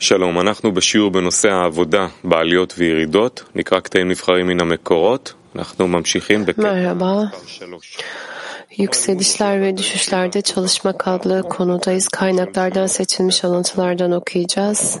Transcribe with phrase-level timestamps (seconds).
[0.00, 7.32] שלום, אנחנו בשיעור בנושא העבודה בעליות וירידות, נקרא קטעים נבחרים מן המקורות, אנחנו ממשיכים Merhaba.
[8.78, 12.08] Yükselişler ve düşüşlerde çalışmak adlı konudayız.
[12.08, 14.98] Kaynaklardan seçilmiş alıntılardan okuyacağız.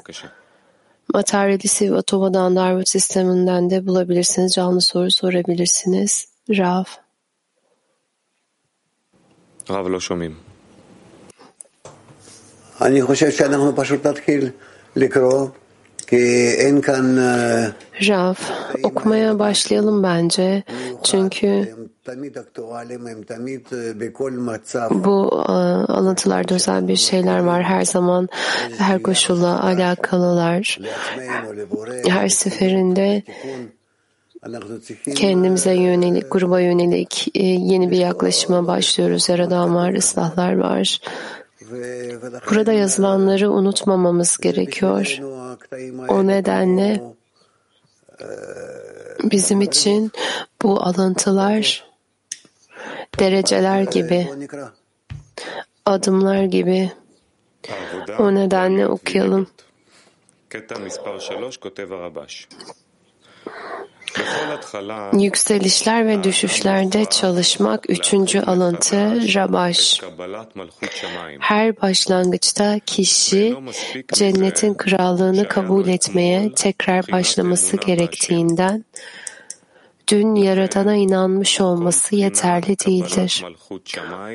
[1.14, 4.54] Materyalisi Otova'dan Darwin sisteminden de bulabilirsiniz.
[4.54, 6.28] Canlı soru sorabilirsiniz.
[6.50, 6.84] Rav.
[9.70, 10.34] רב לא שומעים.
[12.80, 14.50] אני חושב שאנחנו פשוט נתחיל
[18.07, 18.33] Rav,
[18.83, 20.63] okumaya başlayalım bence.
[21.03, 21.75] Çünkü
[24.91, 25.51] bu e,
[25.91, 27.63] alıntılarda özel bir şeyler var.
[27.63, 28.29] Her zaman
[28.77, 30.79] her koşulla alakalılar.
[32.07, 33.23] Her seferinde
[35.15, 39.29] kendimize yönelik, gruba yönelik e, yeni bir yaklaşıma başlıyoruz.
[39.29, 40.99] Yaradan var, ıslahlar var.
[42.49, 45.19] Burada yazılanları unutmamamız gerekiyor.
[46.07, 47.01] O nedenle
[49.23, 50.11] bizim için
[50.61, 51.85] bu alıntılar
[53.19, 54.27] dereceler gibi,
[55.85, 56.91] adımlar gibi.
[58.19, 59.47] O nedenle okuyalım.
[65.13, 68.95] Yükselişler ve düşüşlerde çalışmak üçüncü alıntı
[69.35, 70.01] Rabaş.
[71.39, 73.55] Her başlangıçta kişi
[74.13, 78.85] cennetin krallığını kabul etmeye tekrar başlaması gerektiğinden
[80.07, 83.45] dün Yaradan'a inanmış olması yeterli değildir.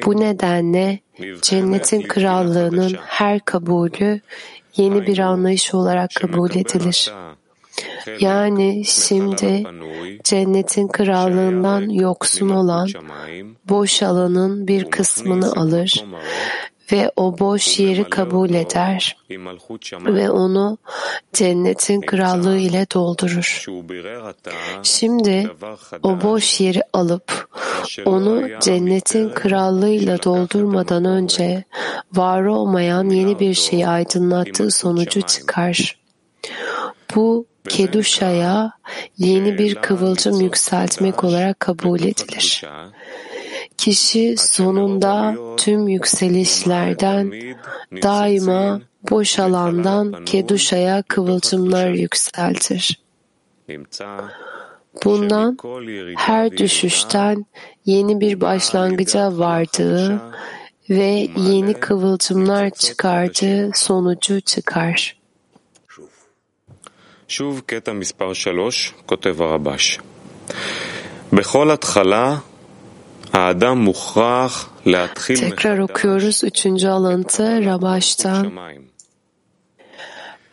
[0.06, 0.98] Bu nedenle
[1.42, 4.20] cennetin krallığının her kabulü
[4.76, 7.12] yeni bir anlayış olarak kabul edilir.
[8.20, 9.64] Yani şimdi
[10.24, 12.88] cennetin krallığından yoksun olan
[13.68, 16.04] boş alanın bir kısmını alır
[16.92, 19.16] ve o boş yeri kabul eder
[19.92, 20.78] ve onu
[21.32, 23.66] cennetin krallığı ile doldurur.
[24.82, 25.50] Şimdi
[26.02, 27.48] o boş yeri alıp
[28.04, 31.64] onu cennetin krallığıyla doldurmadan önce
[32.12, 35.98] var olmayan yeni bir şeyi aydınlattığı sonucu çıkar.
[37.14, 38.72] Bu Keduşa'ya
[39.18, 42.64] yeni bir kıvılcım yükseltmek olarak kabul edilir.
[43.78, 47.32] Kişi sonunda tüm yükselişlerden
[48.02, 53.00] daima boş alandan Keduşa'ya kıvılcımlar yükseltir.
[55.04, 55.58] Bundan
[56.16, 57.46] her düşüşten
[57.86, 60.20] yeni bir başlangıca vardığı
[60.90, 65.16] ve yeni kıvılcımlar çıkardığı sonucu çıkar.
[67.27, 69.99] שוב קטע מספר 3, כותב הרבש.
[71.33, 72.37] בכל התחלה
[73.33, 78.43] האדם מוכרח להתחיל Tekrar okuyoruz üçüncü alıntı Rabaş'tan.
[78.43, 78.91] שמיים.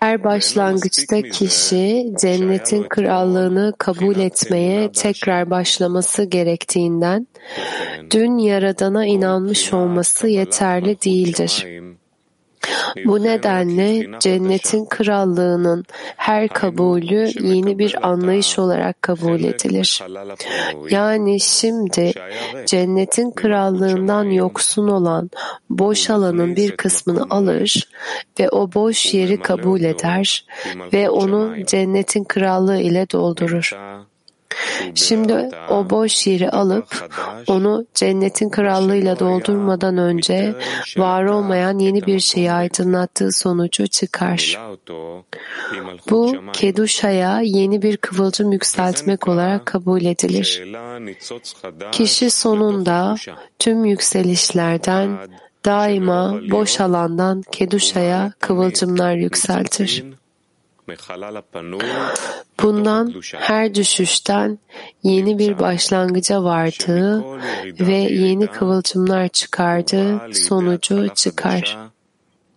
[0.01, 7.27] Her başlangıçta kişi cennetin krallığını kabul etmeye tekrar başlaması gerektiğinden
[8.11, 11.67] dün Yaradan'a inanmış olması yeterli değildir.
[13.06, 15.86] Bu nedenle cennetin krallığının
[16.18, 20.04] her kabulü yeni bir anlayış olarak kabul edilir.
[20.90, 22.14] Yani şimdi
[22.66, 25.30] cennetin krallığından yoksun olan
[25.70, 27.90] boş alanın bir kısmını alır
[28.40, 30.46] ve o boş yeri kabul eder
[30.94, 33.72] ve onu cennetin krallığı ile doldurur.
[34.96, 37.10] Şimdi o boş yeri alıp
[37.48, 40.56] onu cennetin krallığıyla doldurmadan önce
[40.98, 44.60] var olmayan yeni bir şeyi aydınlattığı sonucu çıkar.
[46.10, 50.64] Bu Keduşa'ya yeni bir kıvılcım yükseltmek olarak kabul edilir.
[51.92, 53.16] Kişi sonunda
[53.60, 55.18] tüm yükselişlerden
[55.66, 60.04] daima boş alandan Keduşa'ya kıvılcımlar yükseltir.
[62.63, 64.59] Bundan her düşüşten
[65.03, 67.25] yeni bir başlangıca vardığı
[67.81, 71.79] ve yeni kıvılcımlar çıkardığı sonucu çıkar.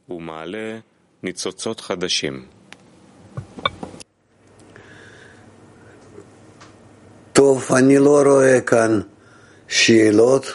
[0.09, 0.79] ומעלה
[1.24, 2.46] ניצוצות חדשים.
[7.34, 9.02] טוב, אני לא רואה כאן
[9.67, 10.46] שאלות.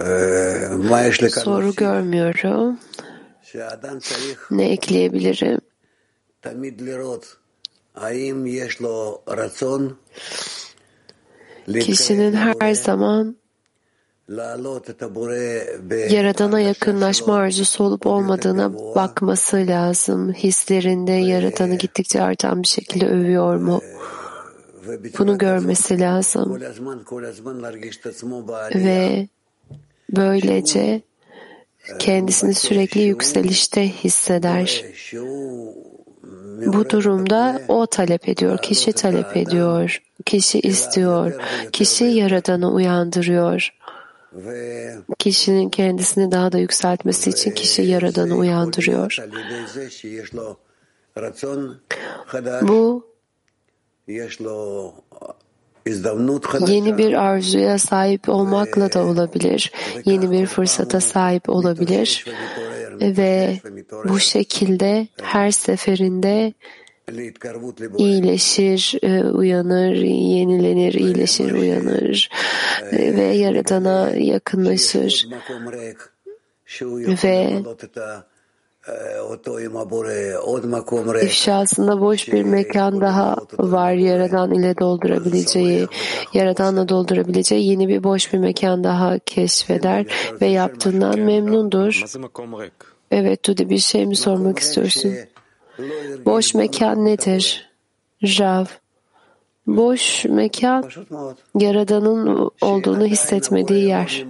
[0.00, 1.42] אה, מה יש לכאן?
[1.42, 2.78] Soru görmüyorum.
[3.42, 5.60] שהאדם צריך Ne ekleyebilirim?
[11.79, 13.35] Kişinin her zaman
[16.11, 20.33] Yaradana yakınlaşma arzusu olup olmadığına bakması lazım.
[20.33, 23.81] Hislerinde Yaradan'ı gittikçe artan bir şekilde övüyor mu?
[25.19, 26.61] Bunu görmesi lazım.
[28.75, 29.27] Ve
[30.15, 31.01] böylece
[31.99, 34.85] kendisini sürekli yükselişte hisseder.
[36.65, 41.33] Bu durumda o talep ediyor, kişi talep ediyor, kişi istiyor,
[41.71, 43.69] kişi Yaradan'ı uyandırıyor.
[45.19, 49.17] Kişinin kendisini daha da yükseltmesi için kişi Yaradan'ı uyandırıyor.
[52.61, 53.09] Bu
[56.67, 59.71] yeni bir arzuya sahip olmakla da olabilir,
[60.05, 62.25] yeni bir fırsata sahip olabilir
[63.01, 63.59] ve
[64.09, 66.53] bu şekilde her seferinde
[67.97, 72.29] iyileşir, e, uyanır, yenilenir, iyileşir, uyanır
[72.91, 75.27] e, ve Yaradan'a yakınlaşır
[77.23, 77.61] ve
[81.21, 85.87] ifşasında boş bir mekan daha var Yaradan ile doldurabileceği,
[86.33, 90.05] Yaradan'la doldurabileceği yeni bir boş bir mekan daha keşfeder
[90.41, 92.03] ve yaptığından memnundur.
[93.11, 95.15] Evet Dudi bir şey mi sormak istiyorsun?
[96.25, 97.69] Boş mekan nedir?
[98.23, 98.65] Rav.
[99.67, 100.89] Boş mekan
[101.59, 104.25] Yaradan'ın olduğunu hissetmediği yer.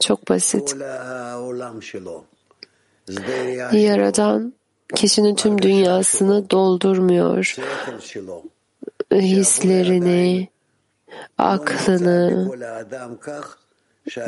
[0.00, 0.76] Çok basit.
[3.72, 4.54] Yaradan
[4.94, 7.56] kişinin tüm dünyasını doldurmuyor.
[9.12, 10.48] Hislerini,
[11.38, 12.50] aklını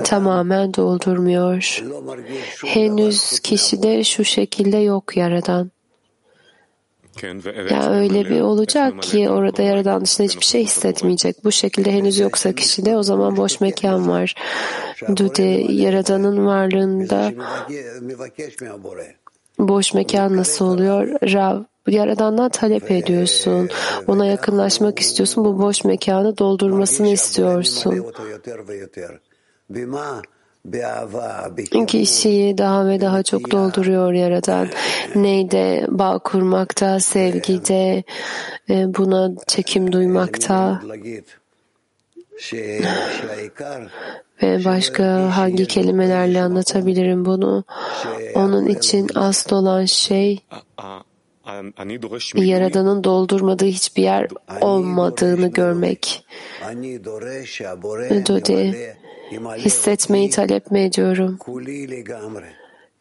[0.05, 1.83] tamamen doldurmuyor.
[2.67, 5.71] Henüz kişide şu şekilde yok Yaradan.
[7.71, 11.45] Ya öyle bir olacak ki orada Yaradan dışında hiçbir şey hissetmeyecek.
[11.45, 14.35] Bu şekilde henüz yoksa kişide o zaman boş mekan var.
[15.17, 17.33] Dude Yaradan'ın varlığında
[19.59, 21.09] boş mekan nasıl oluyor?
[21.09, 23.71] Rav, Yaradan'dan talep ediyorsun.
[24.07, 25.45] Ona yakınlaşmak istiyorsun.
[25.45, 28.07] Bu boş mekanı doldurmasını istiyorsun.
[31.87, 34.69] Kişiyi daha ve daha çok dolduruyor Yaradan.
[35.15, 35.87] Neyde?
[35.89, 38.05] Bağ kurmakta, sevgide,
[38.69, 40.83] buna çekim duymakta.
[44.43, 47.65] ve başka hangi kelimelerle anlatabilirim bunu?
[48.35, 50.41] Onun için asıl olan şey
[52.47, 54.29] Yaradan'ın doldurmadığı hiçbir yer
[54.61, 56.27] olmadığını görmek.
[58.27, 58.97] Dodi,
[59.57, 61.39] hissetmeyi talep mi ediyorum?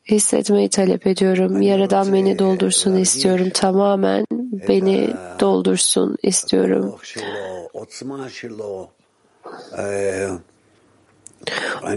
[0.06, 1.62] Hissetmeyi talep ediyorum.
[1.62, 3.50] Yaradan beni doldursun istiyorum.
[3.54, 4.26] Tamamen
[4.68, 6.96] beni doldursun istiyorum.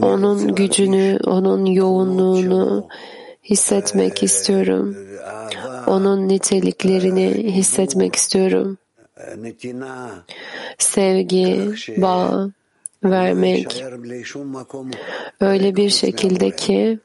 [0.03, 2.89] Onun gücünü, onun yoğunluğunu
[3.45, 4.97] hissetmek istiyorum.
[5.87, 8.79] Onun niteliklerini hissetmek istiyorum.
[10.79, 12.49] Sevgi, bağ,
[13.05, 13.85] vermek
[15.41, 16.99] öyle bir şekilde ki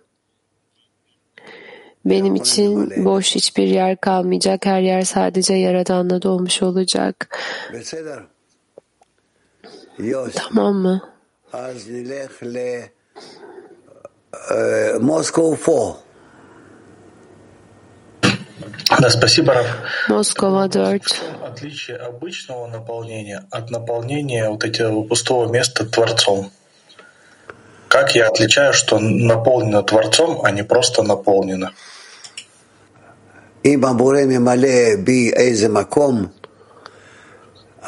[2.06, 4.66] benim için boş hiçbir yer kalmayacak.
[4.66, 7.40] Her yer sadece Yaradan'la dolmuş olacak.
[10.36, 11.02] Tamam mı?
[15.02, 16.09] Moscow 4.
[19.01, 19.67] Да, спасибо, Раф.
[20.09, 21.01] Москва 4.
[21.43, 26.51] Отличие обычного наполнения от наполнения вот этого пустого места Творцом.
[27.89, 31.71] Как я отличаю, что наполнено Творцом, а не просто наполнено?
[33.65, 36.27] אם הבורא ממלא בי איזה מקום,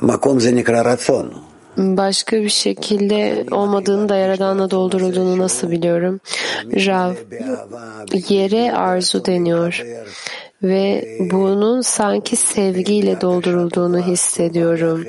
[0.03, 1.31] מקום זה נקרא רצון.
[1.77, 6.21] Başka bir şekilde olmadığını da Yaradan'la doldurulduğunu nasıl biliyorum?
[6.65, 7.15] Rav,
[8.29, 9.83] yere arzu deniyor
[10.64, 15.06] Ve bunun sanki sevgiyle doldurulduğunu hissediyorum.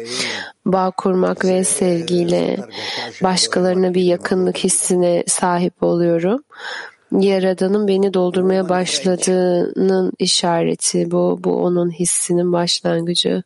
[0.67, 2.57] Bağ kurmak ve sevgiyle
[3.23, 6.45] başkalarına bir yakınlık hissine sahip oluyorum.
[7.13, 11.41] Yaradan'ın beni doldurmaya başladığının işareti bu.
[11.45, 13.43] Bu onun hissinin başlangıcı.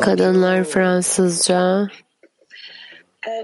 [0.00, 1.88] Kadınlar Fransızca.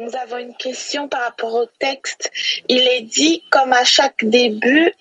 [0.01, 2.31] Nous avons une question par rapport au texte.
[2.69, 4.93] Il est dit, comme à chaque début,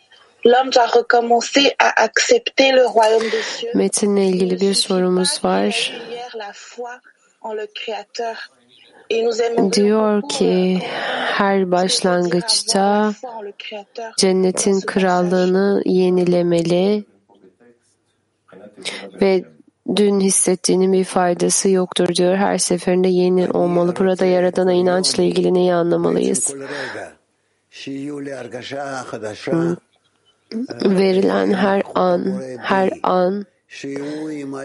[0.45, 3.71] l'homme doit recommencer à accepter le royaume des cieux.
[3.75, 5.93] Metinle ilgili bir sorumuz var.
[9.73, 10.79] Diyor ki
[11.33, 13.13] her başlangıçta
[14.17, 17.05] cennetin krallığını yenilemeli
[19.21, 19.43] ve
[19.95, 22.35] dün hissettiğinin bir faydası yoktur diyor.
[22.35, 23.95] Her seferinde yeni olmalı.
[23.95, 26.55] Burada Yaradan'a inançla ilgili neyi anlamalıyız?
[30.83, 33.45] Verilen her an, her an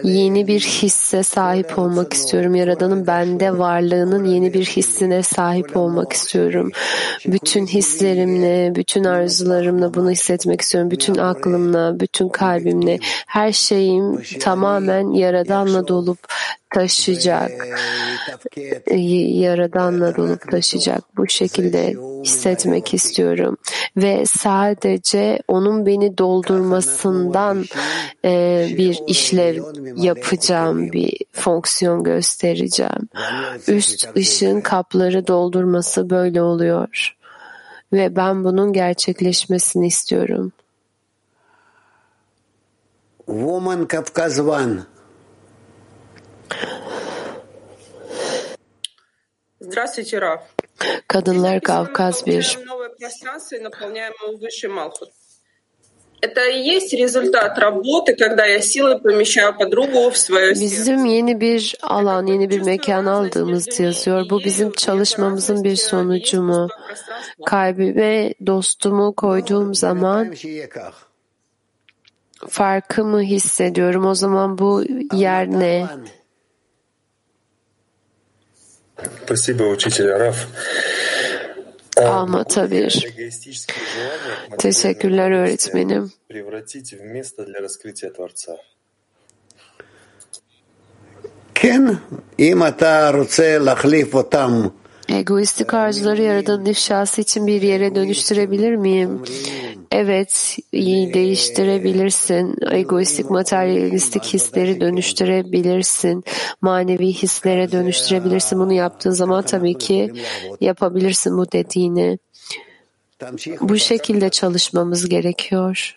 [0.03, 2.55] Yeni bir hisse sahip olmak istiyorum.
[2.55, 6.71] Yaradan'ın bende varlığının yeni bir hissine sahip olmak istiyorum.
[7.25, 10.91] Bütün hislerimle, bütün arzularımla bunu hissetmek istiyorum.
[10.91, 16.19] Bütün aklımla, bütün kalbimle, her şeyim tamamen Yaradan'la dolup
[16.73, 17.51] taşıyacak.
[19.41, 21.17] Yaradan'la dolup taşıyacak.
[21.17, 23.57] Bu şekilde hissetmek istiyorum.
[23.97, 27.65] Ve sadece onun beni doldurmasından
[28.25, 29.63] e, bir işlev
[29.95, 33.09] yapacağım, bir fonksiyon göstereceğim.
[33.67, 37.15] Üst ışığın kapları doldurması böyle oluyor.
[37.93, 40.51] Ve ben bunun gerçekleşmesini istiyorum.
[43.25, 44.79] Woman Kafkaz One.
[49.60, 50.40] Здравствуйте, Раф.
[51.08, 52.66] Kadınlar Kavkaz 1.
[52.66, 55.10] новое пространство и наполняем его высший Малхут.
[56.20, 60.60] Это и есть результат работы, когда я силой помещаю подругу в свое сердце.
[60.60, 64.30] Bizim yeni bir alan, yeni bir mekan aldığımız yazıyor.
[64.30, 66.68] Bu bizim çalışmamızın bir sonucu mu?
[67.46, 70.34] Kalbime dostumu koyduğum zaman
[72.48, 74.06] farkı mı hissediyorum?
[74.06, 75.86] O zaman bu yer ne?
[79.24, 80.46] Спасибо, учитель Араф.
[81.96, 82.88] Alma Tabir.
[82.88, 86.04] Эгоистические желания к Teşekkürler материальным öğretmenim.
[86.04, 88.56] ценностям превратить в место для раскрытия Творца.
[91.54, 91.82] כן,
[92.38, 94.68] אם אתה רוצה להחליף אותם
[95.09, 99.21] egoistik arzuları yaradan ifşası için bir yere dönüştürebilir miyim?
[99.91, 102.55] Evet, iyi değiştirebilirsin.
[102.71, 106.23] Egoistik, materyalistik hisleri dönüştürebilirsin.
[106.61, 108.59] Manevi hislere dönüştürebilirsin.
[108.59, 110.13] Bunu yaptığın zaman tabii ki
[110.61, 112.19] yapabilirsin bu dediğini.
[113.61, 115.95] Bu şekilde çalışmamız gerekiyor.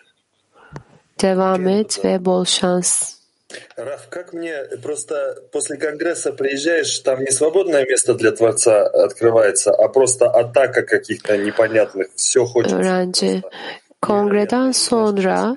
[1.21, 3.12] Devam et ve bol şans.
[3.75, 9.87] Раф, как мне просто после Конгресса приезжаешь, там не свободное место для Творца открывается, а
[9.87, 12.07] просто атака каких-то непонятных.
[12.15, 12.77] Все хочется.
[12.77, 13.43] Просто
[14.03, 15.55] kongreden sonra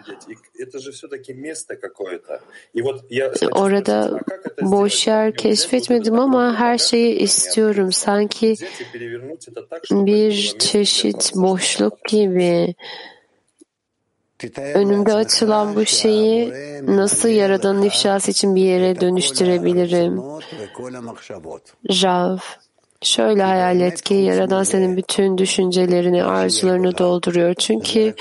[0.59, 2.41] Это же все-таки место какое-то.
[2.73, 4.21] И вот я orada
[4.61, 7.93] а boş yer keşfetmedim ama her şeyi мне istiyorum.
[7.93, 8.57] Sanki
[9.91, 12.75] bir çeşit boşluk gibi
[14.75, 16.53] önümde açılan bu şeyi
[16.87, 20.23] nasıl Yaradan'ın ifşası için bir yere dönüştürebilirim?
[22.03, 22.39] Rav,
[23.03, 27.55] şöyle hayal et ki Yaradan senin bütün düşüncelerini, arzularını dolduruyor.
[27.55, 28.15] Çünkü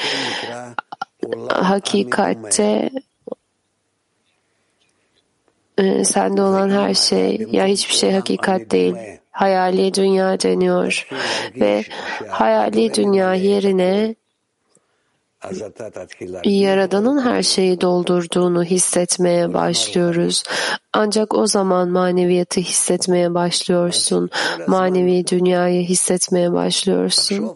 [1.49, 2.89] hakikatte
[5.77, 8.95] e, sende olan her şey ya hiçbir şey hakikat değil.
[9.31, 11.07] Hayali dünya deniyor.
[11.55, 11.83] Ve
[12.29, 14.15] hayali dünya yerine
[16.45, 20.43] Yaradan'ın her şeyi doldurduğunu hissetmeye başlıyoruz.
[20.93, 24.29] Ancak o zaman maneviyatı hissetmeye başlıyorsun.
[24.67, 27.55] Manevi dünyayı hissetmeye başlıyorsun.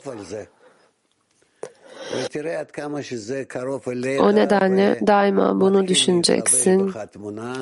[4.19, 6.93] O nedenle daima bunu düşüneceksin.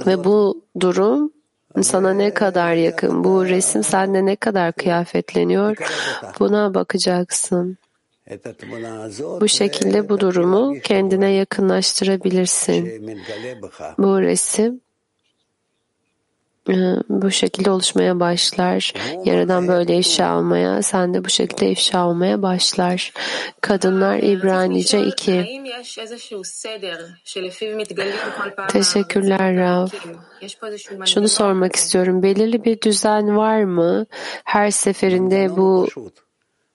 [0.08, 1.32] Ve bu durum
[1.82, 5.78] sana ne kadar yakın, bu resim sende ne kadar kıyafetleniyor
[6.40, 7.78] buna bakacaksın.
[9.42, 13.08] Bu şekilde bu durumu kendine yakınlaştırabilirsin.
[13.98, 14.82] Bu resim
[16.70, 16.76] e,
[17.10, 18.94] bu şekilde oluşmaya başlar.
[19.26, 23.14] Yaradan böyle ifşa olmaya, sen de bu şekilde ifşa olmaya başlar.
[23.62, 25.62] Kadınlar İbranice 2.
[28.68, 29.88] Teşekkürler Rav.
[31.06, 32.24] Şunu sormak istiyorum.
[32.24, 34.06] Belirli bir düzen var mı?
[34.44, 35.88] Her seferinde bu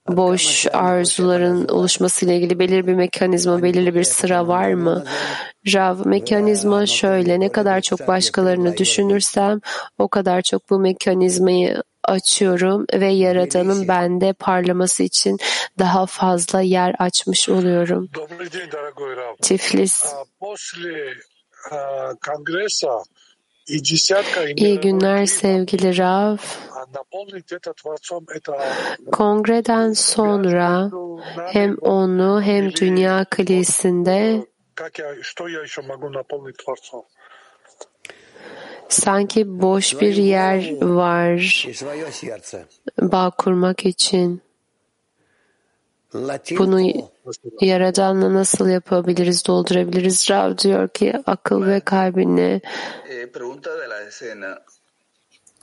[0.07, 5.03] boş arzuların oluşmasıyla ilgili belirli bir mekanizma, belirli bir sıra var mı?
[5.73, 9.59] Rav, mekanizma şöyle, ne kadar çok başkalarını düşünürsem
[9.97, 15.37] o kadar çok bu mekanizmayı açıyorum ve Yaradan'ın bende parlaması için
[15.79, 18.09] daha fazla yer açmış oluyorum.
[19.41, 20.05] Tiflis.
[24.55, 26.37] İyi günler sevgili Rav.
[29.11, 30.91] Kongreden sonra
[31.47, 34.45] hem onu hem Dünya Kalesi'nde
[38.89, 41.67] sanki boş bir yer var
[43.01, 44.41] bağ kurmak için.
[46.57, 47.09] Bunu
[47.61, 50.29] Yaradan'la nasıl yapabiliriz, doldurabiliriz?
[50.29, 52.61] Rav diyor ki akıl ve kalbini
[53.23, 54.61] Eh, pregunta de la escena.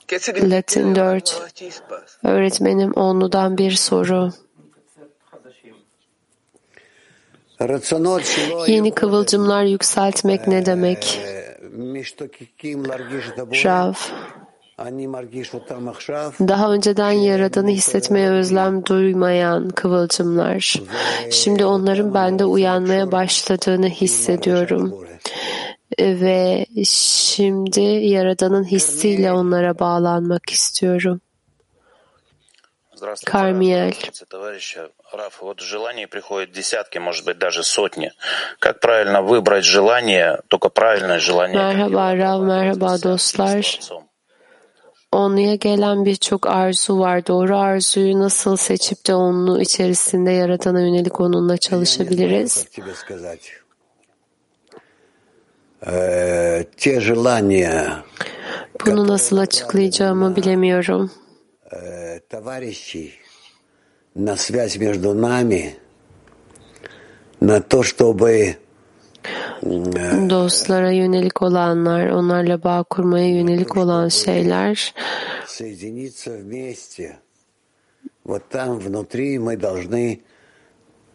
[0.07, 1.33] ¿Qué significa Latin llevar 4.
[1.33, 2.17] nuevas chispas?
[2.23, 4.31] Öğretmenim onludan bir soru.
[8.67, 11.21] Yeni kıvılcımlar yükseltmek ne demek?
[13.65, 13.93] Rav,
[16.39, 20.81] daha önceden Yaradan'ı hissetmeye özlem duymayan kıvılcımlar.
[21.31, 25.05] Şimdi onların bende uyanmaya başladığını hissediyorum
[26.00, 31.20] Ve şimdi Yaradan'ın hissiyle onlara bağlanmak istiyorum.
[33.26, 33.94] Кармиэль.
[35.12, 38.10] Раф, вот желаний приходит десятки, может быть, даже сотни.
[38.58, 41.58] Как правильно выбрать желание, только правильное желание?
[41.58, 43.80] Merhaba Rav, merhaba dostlar.
[45.12, 47.26] Onluya gelen birçok arzu var.
[47.26, 52.66] Doğru arzuyu nasıl seçip de onu içerisinde yaratana yönelik onunla çalışabiliriz?
[58.86, 61.10] Bunu nasıl açıklayacağımı bilemiyorum.
[64.16, 65.76] на связь между нами,
[67.40, 68.56] на то, чтобы
[70.28, 74.94] dostlara yönelik olanlar, onlarla bağ kurmaya yönelik olan şeyler
[78.24, 80.22] вот там внутри мы должны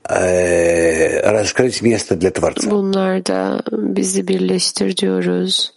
[0.10, 2.70] раскрыть место для Творца.
[2.70, 5.74] Bunlar da bizi birleştir diyoruz.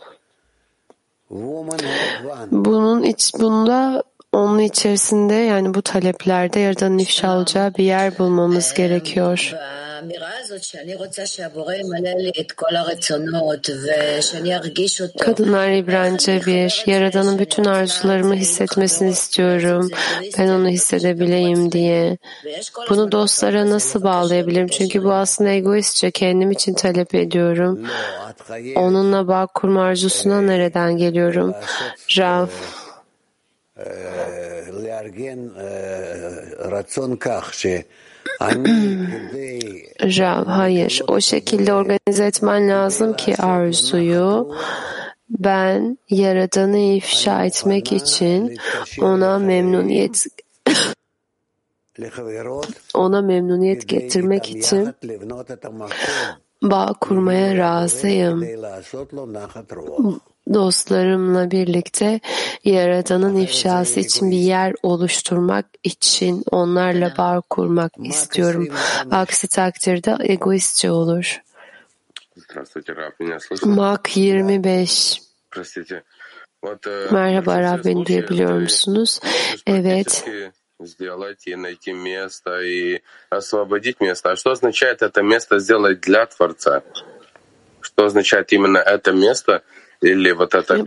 [2.50, 9.52] Bunun iç, bunda onun içerisinde yani bu taleplerde Yaradan'ın ifşa olacağı bir yer bulmamız gerekiyor.
[15.19, 19.89] Kadınlar İbrance bir, Yaradan'ın bütün arzularımı hissetmesini istiyorum.
[20.37, 22.17] Ben onu hissedebileyim diye.
[22.89, 24.67] Bunu dostlara nasıl bağlayabilirim?
[24.67, 27.87] Çünkü bu aslında egoistçe kendim için talep ediyorum.
[28.75, 31.55] Onunla bağ kurma arzusuna nereden geliyorum?
[32.17, 32.47] Rav.
[40.01, 41.01] Rav, hayır.
[41.07, 44.55] O şekilde organize etmen lazım ki arzuyu
[45.29, 48.57] ben Yaradan'ı ifşa etmek için
[49.01, 50.25] ona memnuniyet
[52.93, 54.93] ona memnuniyet getirmek için
[56.63, 58.45] bağ kurmaya razıyım
[60.54, 62.20] Dostlarımla birlikte
[62.64, 68.68] Yaradan'ın ifşası için bir yer oluşturmak için onlarla bağ kurmak istiyorum.
[69.10, 71.40] Aksi takdirde egoistçe olur.
[73.64, 75.20] Mak 25
[77.10, 79.20] Merhaba Rab beni duyabiliyor musunuz?
[79.66, 80.24] Evet.
[80.80, 84.32] сделать и найти место и освободить место.
[84.32, 86.82] А что означает это место сделать для Творца?
[87.80, 89.62] Что означает именно это место или вот это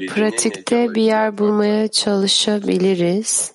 [0.07, 3.53] Pratikte bir yer bulmaya çalışabiliriz.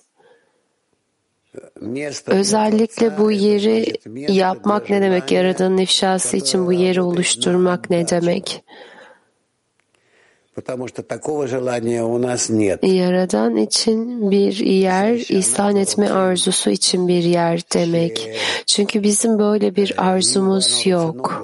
[2.26, 3.92] Özellikle bu yeri
[4.32, 5.32] yapmak ne demek?
[5.32, 8.64] Yaradanın ifşası için bu yeri oluşturmak ne demek?
[12.82, 18.30] Yaradan için bir yer, ihsan etme arzusu için bir yer demek.
[18.66, 21.42] Çünkü bizim böyle bir arzumuz yok.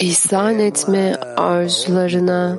[0.00, 2.58] İhsan etme arzularına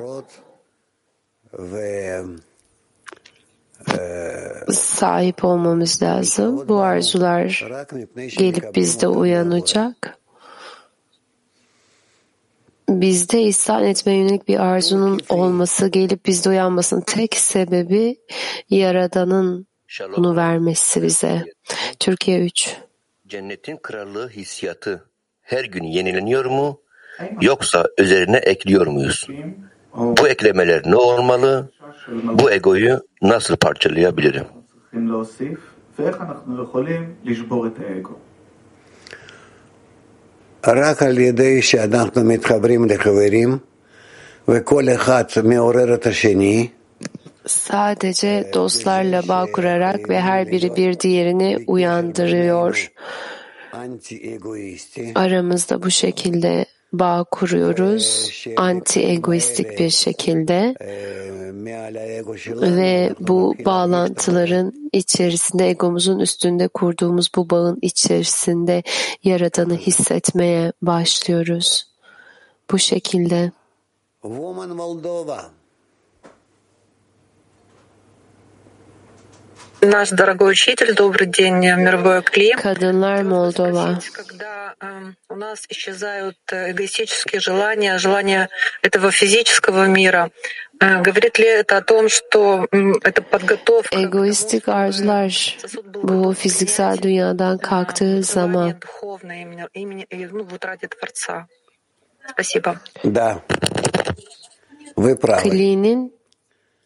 [4.72, 6.68] sahip olmamız lazım.
[6.68, 7.68] Bu arzular
[8.16, 10.18] gelip bizde uyanacak.
[12.88, 18.16] Bizde ihsan etmeye yönelik bir arzunun olması, gelip bizde uyanmasının tek sebebi
[18.70, 19.66] Yaradan'ın
[20.16, 21.44] bunu vermesi bize.
[21.98, 22.76] Türkiye 3
[23.26, 25.04] Cennetin krallığı hissiyatı
[25.40, 26.80] her gün yenileniyor mu
[27.41, 29.27] yoksa üzerine ekliyor muyuz?
[29.95, 31.71] Bu eklemeler ne olmalı?
[32.23, 34.45] Bu egoyu nasıl parçalayabilirim?
[40.67, 43.57] רק על ידי שאנחנו מתחברים לחברים
[44.47, 46.69] וכל אחד מעורר את השני,
[47.47, 52.91] Sadece dostlarla bağ kurarak ve her biri bir diğerini uyandırıyor.
[55.15, 58.30] Aramızda bu şekilde bağ kuruyoruz.
[58.56, 60.74] Anti egoistik bir şekilde
[62.60, 68.82] ve bu bağlantıların içerisinde egomuzun üstünde kurduğumuz bu bağın içerisinde
[69.24, 71.86] yaradanı hissetmeye başlıyoruz.
[72.70, 73.52] Bu şekilde.
[74.22, 75.61] Woman Moldova.
[79.84, 82.20] Наш дорогой учитель, добрый день, мировой
[83.24, 84.00] Moldova.
[84.12, 88.48] Когда э, у нас исчезают эгоистические желания, желания
[88.82, 90.30] этого физического мира,
[90.80, 95.58] э, говорит ли это о том, что э, это подготовка Egoistik arzular
[96.04, 101.48] bu fiziksel dünyadan kalktığı zaman духовное именно, именно ну, в утрате Творца?
[102.30, 102.80] Спасибо.
[103.02, 103.42] Да.
[104.94, 105.42] Вы правы.
[105.42, 106.12] Kli'nin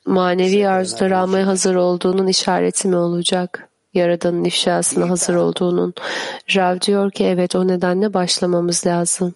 [0.07, 3.69] manevi arzuları almaya hazır olduğunun işareti mi olacak?
[3.95, 5.95] Yaradanın ifşasına hazır olduğunun.
[6.57, 9.35] Rav diyor ki evet o nedenle başlamamız lazım.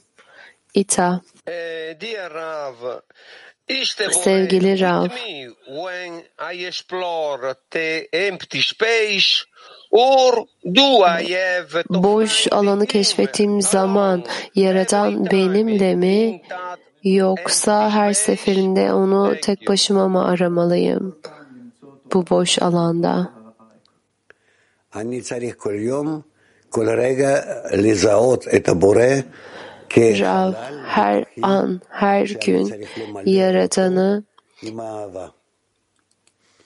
[0.74, 1.20] İta.
[1.46, 3.00] Eh, dear Rav,
[3.68, 6.22] işte Sevgili Rav, me when
[6.54, 9.26] I explore the empty space
[9.90, 16.42] or do I have to boş alanı keşfettiğim zaman Yaradan benimle mi
[17.04, 21.16] Yoksa her seferinde onu tek başıma mı aramalıyım
[22.14, 23.30] bu boş alanda?
[30.20, 30.52] Rav
[30.86, 32.84] her an, her gün
[33.24, 34.24] Yaratan'ı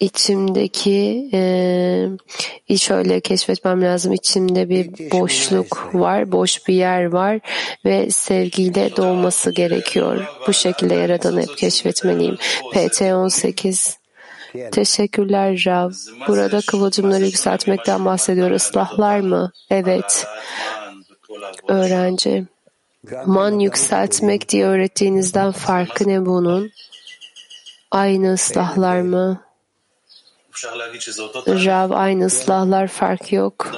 [0.01, 1.31] içimdeki
[2.69, 4.13] e, şöyle keşfetmem lazım.
[4.13, 7.41] İçimde bir boşluk var, boş bir yer var
[7.85, 10.25] ve sevgiyle dolması gerekiyor.
[10.49, 12.37] Bu şekilde Yaradan'ı hep keşfetmeliyim.
[12.73, 13.99] PT 18
[14.73, 15.91] Teşekkürler Rav.
[16.29, 18.51] Burada kıvılcımları yükseltmekten bahsediyor.
[18.51, 19.53] Islahlar mı?
[19.71, 20.27] Evet.
[21.69, 22.45] Öğrenci.
[23.27, 26.71] Man yükseltmek diye öğrettiğinizden farkı ne bunun?
[27.91, 29.44] Aynı ıslahlar mı?
[31.48, 33.72] Rav aynı ıslahlar fark yok.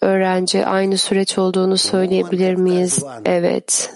[0.00, 3.04] Öğrenci aynı süreç olduğunu söyleyebilir miyiz?
[3.24, 3.90] Evet.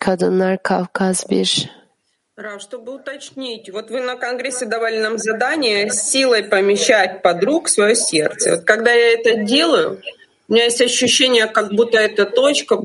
[0.00, 1.78] Kadınlar Kafkaz 1.
[2.38, 7.96] Рав, чтобы уточнить, вот вы на Конгрессе давали нам задание силой помещать подруг в свое
[7.96, 8.50] сердце.
[8.52, 10.00] Вот когда я это делаю,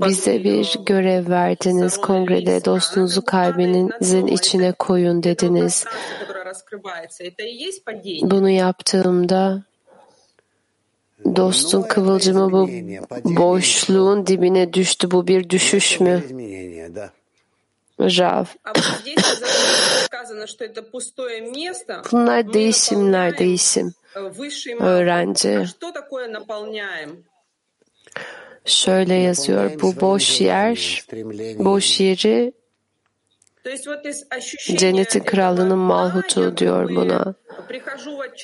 [0.06, 1.96] bize bir görev verdiniz.
[1.96, 5.84] Kongrede dostunuzu kalbinizin içine koyun dediniz.
[8.22, 9.62] Bunu yaptığımda
[11.36, 12.68] dostun kıvılcımı bu
[13.24, 15.10] boşluğun dibine düştü.
[15.10, 16.22] Bu bir düşüş mü?
[18.00, 18.44] Rav.
[22.12, 23.94] Bunlar değişimler, değişim.
[24.80, 25.64] Öğrenci.
[28.68, 31.04] Şöyle yazıyor, bu boş yer,
[31.58, 32.52] boş yeri
[34.76, 37.34] cennetin krallığının malhutu diyor buna.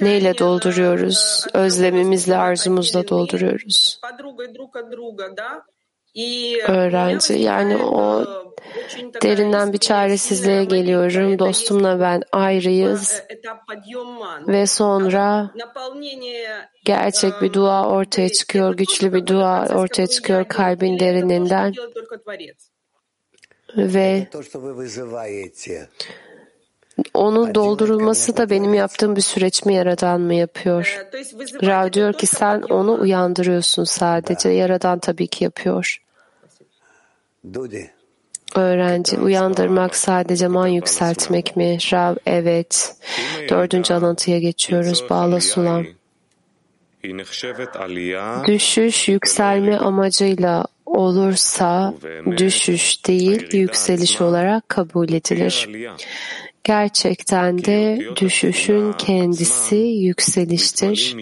[0.00, 1.46] Neyle dolduruyoruz?
[1.54, 4.00] Özlemimizle, arzumuzla dolduruyoruz.
[6.68, 8.24] Öğrenci, yani o
[9.22, 11.38] derinden bir çaresizliğe geliyorum.
[11.38, 13.22] Dostumla ben ayrıyız.
[14.48, 15.50] Ve sonra
[16.84, 21.74] gerçek bir dua ortaya çıkıyor, güçlü bir dua ortaya çıkıyor kalbin derininden
[23.76, 24.26] ve
[27.14, 31.06] onun doldurulması da benim yaptığım bir süreç mi yaradan mı yapıyor?
[31.62, 34.48] Rav diyor ki sen onu uyandırıyorsun sadece.
[34.48, 36.03] Yaradan tabii ki yapıyor.
[38.54, 41.78] Öğrenci uyandırmak sadece man yükseltmek mi?
[41.92, 42.96] Rav evet.
[43.48, 45.04] Dördüncü alıntıya geçiyoruz.
[45.10, 45.84] Bağla sulam.
[48.46, 51.94] Düşüş yükselme amacıyla olursa
[52.36, 55.68] düşüş değil yükseliş olarak kabul edilir.
[56.64, 61.16] Gerçekten de düşüşün kendisi yükseliştir.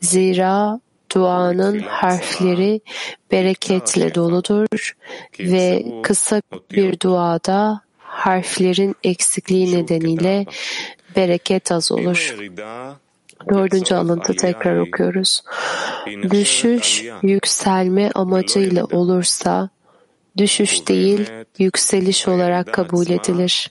[0.00, 0.80] Zira
[1.14, 2.80] duanın harfleri
[3.32, 4.96] bereketle doludur
[5.40, 6.42] ve kısa
[6.72, 10.46] bir duada harflerin eksikliği nedeniyle
[11.16, 12.36] bereket az olur.
[13.48, 15.40] Dördüncü alıntı tekrar okuyoruz.
[16.30, 19.70] Düşüş yükselme amacıyla olursa
[20.36, 23.70] düşüş değil yükseliş olarak kabul edilir.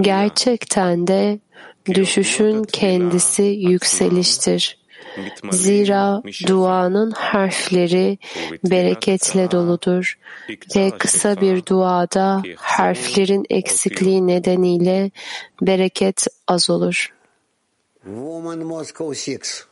[0.00, 1.38] Gerçekten de
[1.94, 4.78] düşüşün kendisi yükseliştir.
[5.52, 8.18] Zira duanın harfleri
[8.64, 10.18] bereketle doludur
[10.76, 15.10] ve kısa bir duada harflerin eksikliği nedeniyle
[15.60, 17.14] bereket az olur.
[18.04, 19.68] Woman Moscow 6.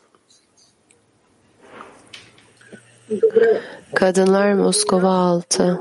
[3.94, 5.80] Kadınlar Moskova 6.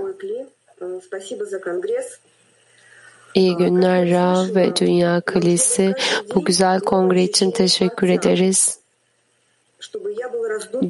[3.36, 5.94] İyi günler Rav ve Dünya Kalesi.
[6.36, 8.80] Bu güzel kongre için teşekkür ederiz.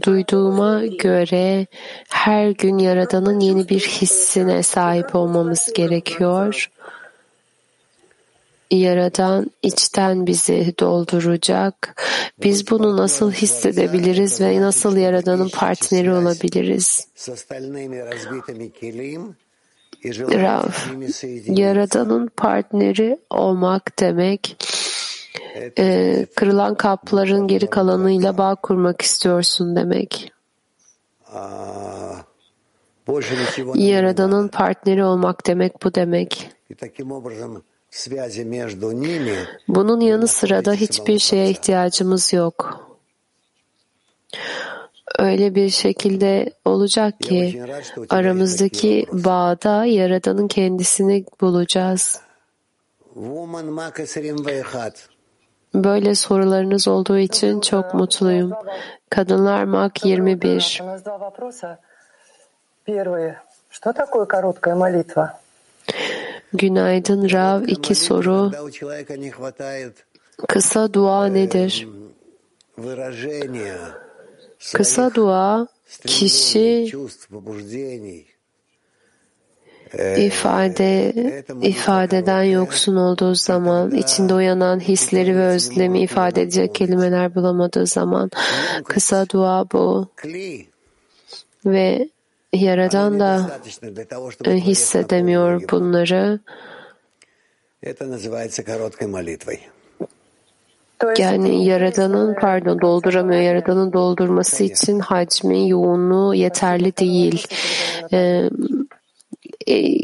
[0.01, 1.67] Duyduğuma göre
[2.09, 6.69] her gün Yaradan'ın yeni bir hissine sahip olmamız gerekiyor.
[8.71, 12.03] Yaradan içten bizi dolduracak.
[12.43, 17.07] Biz bunu nasıl hissedebiliriz ve nasıl Yaradan'ın partneri olabiliriz?
[20.31, 20.69] Rav,
[21.47, 24.57] Yaradan'ın partneri olmak demek
[25.79, 30.31] e, kırılan kapların geri kalanıyla bağ kurmak istiyorsun demek.
[33.75, 36.49] Yaradan'ın partneri olmak demek bu demek.
[39.67, 42.85] Bunun yanı sıra da hiçbir şeye ihtiyacımız yok.
[45.19, 47.63] Öyle bir şekilde olacak ki
[48.09, 52.21] aramızdaki bağda Yaradan'ın kendisini bulacağız.
[55.83, 58.51] Böyle sorularınız olduğu için çok mutluyum.
[59.09, 60.81] Kadınlar Mak 21.
[66.53, 67.63] Günaydın Rav.
[67.63, 68.51] iki soru.
[70.47, 71.87] Kısa dua nedir?
[74.73, 75.67] Kısa dua
[76.05, 76.91] kişi
[80.17, 81.13] ifade
[81.61, 88.31] ifadeden yoksun olduğu zaman, içinde uyanan hisleri ve özlemi ifade edecek kelimeler bulamadığı zaman
[88.85, 90.07] kısa dua bu.
[91.65, 92.09] Ve
[92.55, 93.59] Yaradan da
[94.47, 96.39] hissedemiyor bunları.
[101.17, 103.41] Yani Yaradan'ın pardon dolduramıyor.
[103.41, 107.47] Yaradan'ın doldurması için hacmi, yoğunluğu yeterli değil.
[108.13, 108.49] Ee,
[109.69, 109.95] e,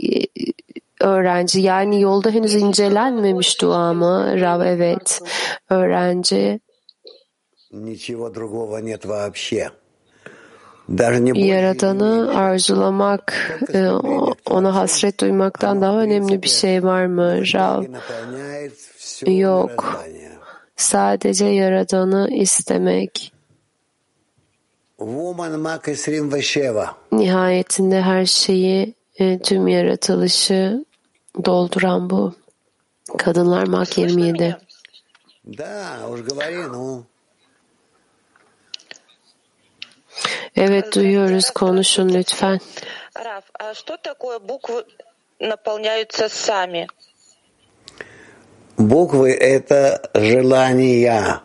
[1.01, 4.35] öğrenci yani yolda henüz incelenmemiş dua mı?
[4.41, 5.21] Rav evet.
[5.69, 6.59] Öğrenci
[11.39, 13.87] Yaradan'ı arzulamak, e,
[14.49, 17.41] ona hasret duymaktan daha önemli bir şey var mı?
[17.53, 17.83] Rav,
[19.27, 20.03] yok.
[20.75, 23.33] Sadece Yaradan'ı istemek.
[27.11, 30.85] Nihayetinde her şeyi, tüm yaratılışı
[31.45, 32.33] dolduran bu.
[33.17, 34.57] Kadınlar Mak 27.
[40.55, 41.49] Evet duyuyoruz.
[41.49, 42.59] Konuşun lütfen.
[43.15, 44.85] Раф, а что такое буквы
[45.39, 46.87] наполняются сами?
[48.77, 51.41] Буквы— это желания,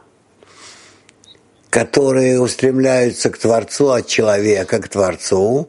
[1.71, 5.69] которые устремляются к Творцу от человека к Творцу.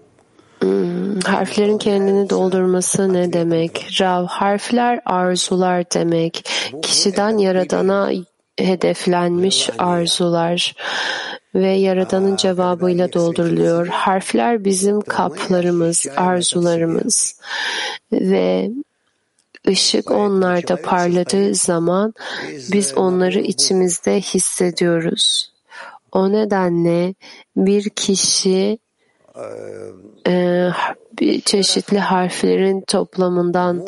[0.60, 3.88] Hmm, harflerin kendini doldurması ne demek?
[4.02, 6.50] Rav, harfler arzular demek.
[6.82, 8.12] Kişiden yaradana
[8.60, 10.76] hedeflenmiş arzular
[11.56, 13.88] ve Yaradan'ın cevabıyla dolduruluyor.
[13.88, 17.40] Harfler bizim kaplarımız, arzularımız
[18.12, 18.70] ve
[19.68, 22.14] ışık onlarda parladığı zaman
[22.72, 25.52] biz onları içimizde hissediyoruz.
[26.12, 27.14] O nedenle
[27.56, 28.80] bir kişi
[30.28, 30.70] e,
[31.20, 33.88] bir çeşitli harflerin toplamından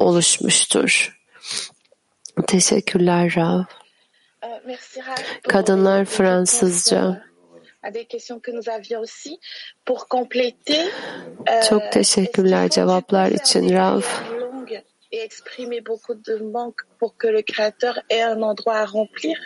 [0.00, 1.18] oluşmuştur.
[2.46, 3.62] Teşekkürler Rav.
[5.48, 7.28] Kadınlar Fransızca.
[11.68, 14.02] Çok teşekkürler cevaplar için Rav.
[15.10, 19.36] et exprimer beaucoup de manque pour que le Créateur ait un endroit à remplir.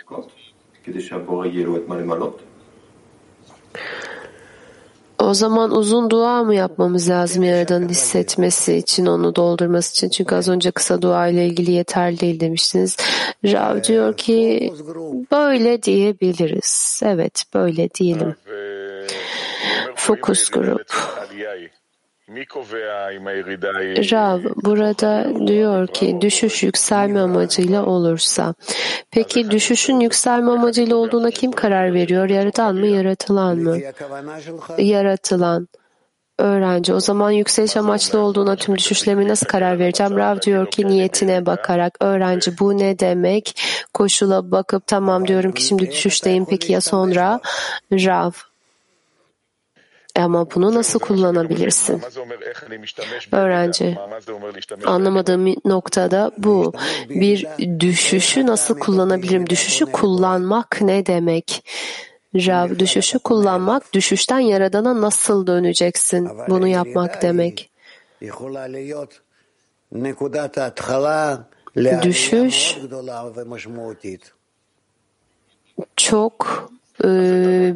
[5.19, 10.09] O zaman uzun dua mı yapmamız lazım Yaradan'ın hissetmesi için, onu doldurması için?
[10.09, 12.97] Çünkü az önce kısa dua ile ilgili yeterli değil demiştiniz.
[13.45, 14.73] Rav diyor ki
[15.31, 17.01] böyle diyebiliriz.
[17.03, 18.35] Evet böyle diyelim.
[19.95, 20.93] Fokus grup.
[24.11, 28.53] Rav burada diyor ki düşüş yükselme amacıyla olursa.
[29.11, 32.29] Peki düşüşün yükselme amacıyla olduğuna kim karar veriyor?
[32.29, 33.77] Yaradan mı, yaratılan mı?
[34.77, 35.67] Yaratılan.
[36.39, 36.93] Öğrenci.
[36.93, 40.17] O zaman yükseliş amaçlı olduğuna tüm düşüşlerime nasıl karar vereceğim?
[40.17, 41.97] Rav diyor ki niyetine bakarak.
[42.01, 43.61] Öğrenci bu ne demek?
[43.93, 46.45] Koşula bakıp tamam diyorum ki şimdi düşüşteyim.
[46.45, 47.39] Peki ya sonra?
[47.91, 48.31] Rav.
[50.15, 52.01] Ama bunu nasıl kullanabilirsin?
[53.31, 53.97] Öğrenci,
[54.85, 56.73] anlamadığım noktada bu.
[57.09, 57.47] Bir
[57.79, 59.49] düşüşü nasıl kullanabilirim?
[59.49, 61.65] Düşüşü kullanmak ne demek?
[62.35, 66.29] Rav, düşüşü kullanmak, düşüşten yaradana nasıl döneceksin?
[66.47, 67.69] Bunu yapmak demek.
[72.01, 72.77] Düşüş
[75.97, 76.69] çok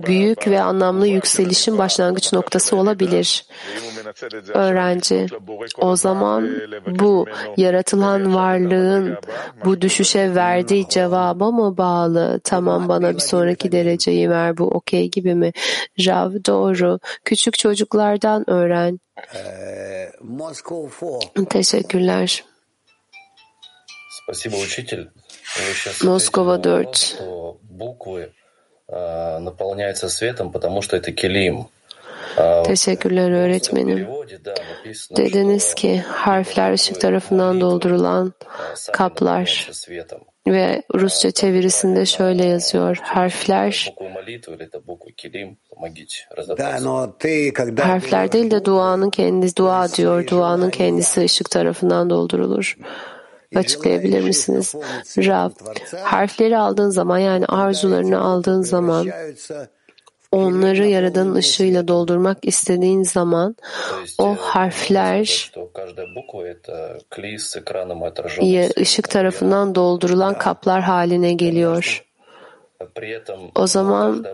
[0.08, 3.46] büyük ve anlamlı yükselişin başlangıç noktası olabilir.
[4.54, 5.28] Öğrenci,
[5.78, 6.50] o zaman
[6.88, 7.26] bu
[7.58, 9.18] yaratılan varlığın
[9.66, 12.42] bu düşüşe verdiği cevaba mı bağlı?
[12.44, 15.52] Tamam bana bir sonraki dereceyi ver bu okey gibi mi?
[16.00, 17.00] Rav doğru.
[17.26, 19.00] Küçük çocuklardan öğren.
[21.50, 22.44] Teşekkürler.
[26.04, 27.18] Moskova 4
[32.66, 34.08] Teşekkürler öğretmenim.
[35.18, 38.34] Dediniz ki harfler ışık tarafından doldurulan
[38.94, 39.70] kaplar
[40.48, 42.98] ve Rusça çevirisinde şöyle yazıyor.
[43.04, 43.94] Harfler
[47.78, 50.28] harfler değil de duanın kendisi dua diyor.
[50.28, 52.78] Duanın kendisi ışık tarafından doldurulur.
[53.56, 54.76] Açıklayabilir misiniz?
[55.18, 55.52] Rab,
[56.04, 59.08] harfleri aldığın zaman yani arzularını aldığın zaman
[60.32, 63.56] onları Yaradan'ın ışığıyla doldurmak istediğin zaman
[64.18, 65.52] o harfler
[68.80, 72.07] ışık tarafından doldurulan kaplar haline geliyor.
[73.56, 74.26] O zaman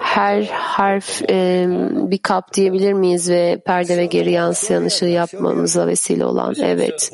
[0.00, 1.66] her harf e,
[2.10, 6.54] bir kap diyebilir miyiz ve perde ve geri yansıyan ışığı yapmamıza vesile olan?
[6.62, 7.12] Evet.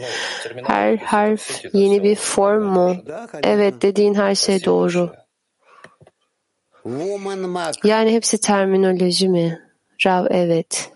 [0.65, 2.97] Her harf yeni bir form mu?
[3.43, 5.13] Evet dediğin her şey doğru.
[7.85, 9.61] Yani hepsi terminoloji mi?
[10.07, 10.96] Rav evet.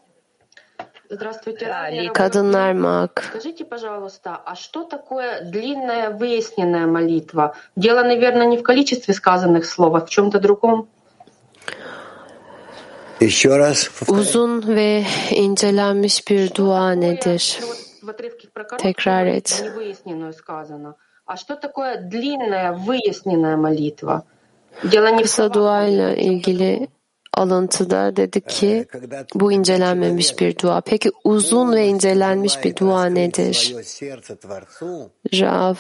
[2.14, 3.24] Kadınlar mak.
[3.30, 7.54] Скажите, пожалуйста, а что такое длинная выясненная молитва?
[7.76, 10.88] Дело, наверное, не в количестве сказанных слов, а в чем-то другом.
[13.20, 13.90] Еще раз.
[14.08, 17.58] Uzun ve incelenmiş bir dua nedir?
[18.78, 19.62] Tekrar et.
[19.62, 20.94] Невыясненную сказано.
[21.26, 24.24] А что такое длинная выясненная молитва?
[25.22, 26.88] Kısa duayla ilgili
[27.40, 28.86] alıntıda dedi ki
[29.34, 30.80] bu incelenmemiş bir dua.
[30.80, 33.74] Peki uzun ve incelenmiş bir dua nedir?
[35.40, 35.74] Rav,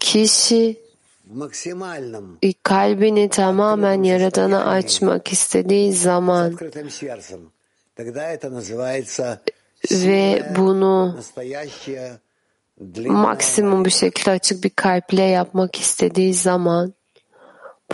[0.00, 0.76] kişi
[2.62, 6.56] kalbini tamamen Yaradan'a açmak istediği zaman
[9.90, 11.18] ve bunu
[13.06, 16.94] maksimum bir şekilde açık bir kalple yapmak istediği zaman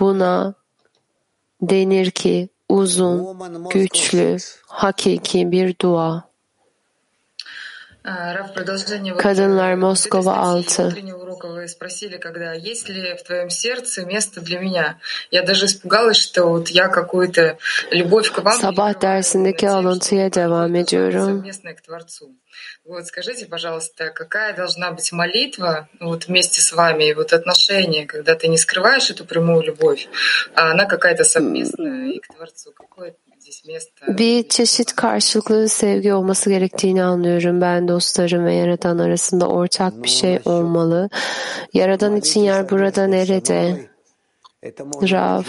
[0.01, 0.55] buna
[1.62, 6.24] denir ki uzun, güçlü, hakiki bir dua.
[9.17, 10.95] Kadınlar Moskova 6
[11.67, 15.00] спросили, когда есть ли в твоем сердце место для меня.
[15.32, 17.58] Я даже испугалась, что вот я какую-то
[17.91, 21.43] любовь к вам Sabah dersindeki alıntıya devam ediyorum.
[21.76, 22.36] к Творцу.
[22.85, 28.35] Вот скажите, пожалуйста, какая должна быть молитва вот вместе с вами и вот отношения, когда
[28.35, 30.09] ты не скрываешь эту прямую любовь,
[30.55, 32.73] а она какая-то совместная и к Творцу.
[32.73, 33.14] Какое
[34.09, 37.61] bir çeşit karşılıklı sevgi olması gerektiğini anlıyorum.
[37.61, 41.11] Ben dostlarım ve Yaradan arasında ortak bir şey olmalı.
[41.75, 43.88] Yaradan için yer burada nerede?
[45.11, 45.42] Rav.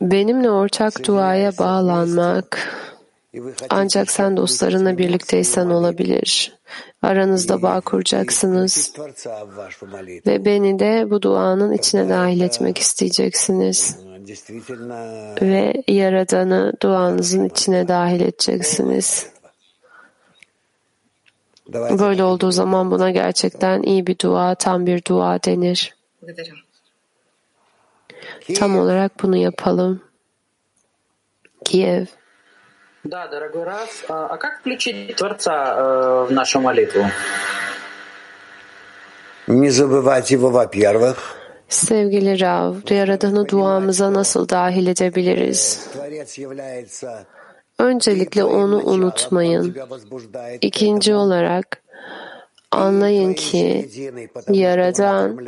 [0.00, 2.74] Benimle ortak duaya bağlanmak
[3.70, 6.58] ancak sen dostlarınla birlikteysen olabilir.
[7.02, 8.92] Aranızda bağ kuracaksınız
[10.26, 13.96] ve beni de bu duanın içine dahil etmek isteyeceksiniz
[15.42, 19.26] ve Yaradan'ı duanızın içine dahil edeceksiniz.
[21.72, 25.94] Böyle olduğu zaman buna gerçekten iyi bir dua, tam bir dua denir.
[28.55, 30.01] Tam olarak bunu yapalım.
[31.65, 32.05] Kiev.
[33.05, 37.03] Да, дорогой Раф, а как включить Творца э, в нашу молитву?
[39.47, 41.35] Не забывать его, во-первых.
[41.67, 45.89] Sevgili Rav, Yaradan'ı duamıza nasıl dahil edebiliriz?
[47.79, 49.77] Öncelikle onu unutmayın.
[50.61, 51.83] İkinci olarak
[52.71, 53.89] anlayın ki
[54.49, 55.39] Yaradan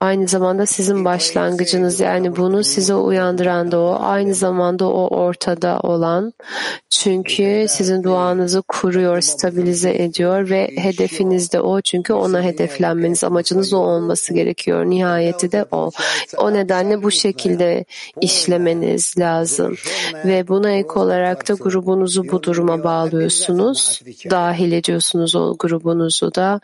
[0.00, 6.32] aynı zamanda sizin başlangıcınız yani bunu size uyandıran da o aynı zamanda o ortada olan
[6.90, 13.78] çünkü sizin duanızı kuruyor, stabilize ediyor ve hedefiniz de o çünkü ona hedeflenmeniz amacınız o
[13.78, 14.84] olması gerekiyor.
[14.84, 15.90] Nihayeti de o.
[16.36, 17.84] O nedenle bu şekilde
[18.20, 19.76] işlemeniz lazım
[20.24, 24.00] ve buna ek olarak da grubunuzu bu duruma bağlıyorsunuz.
[24.30, 26.60] Dahil ediyorsunuz o grubunuzu da.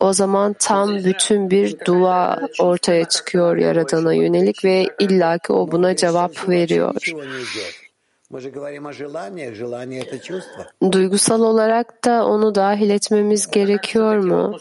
[0.00, 2.76] O zaman tam bütün bir dua ortaya
[3.08, 6.94] çıkıyor Yaradan'a yönelik ve illaki o buna cevap veriyor.
[10.92, 14.58] Duygusal olarak da onu dahil etmemiz gerekiyor mu?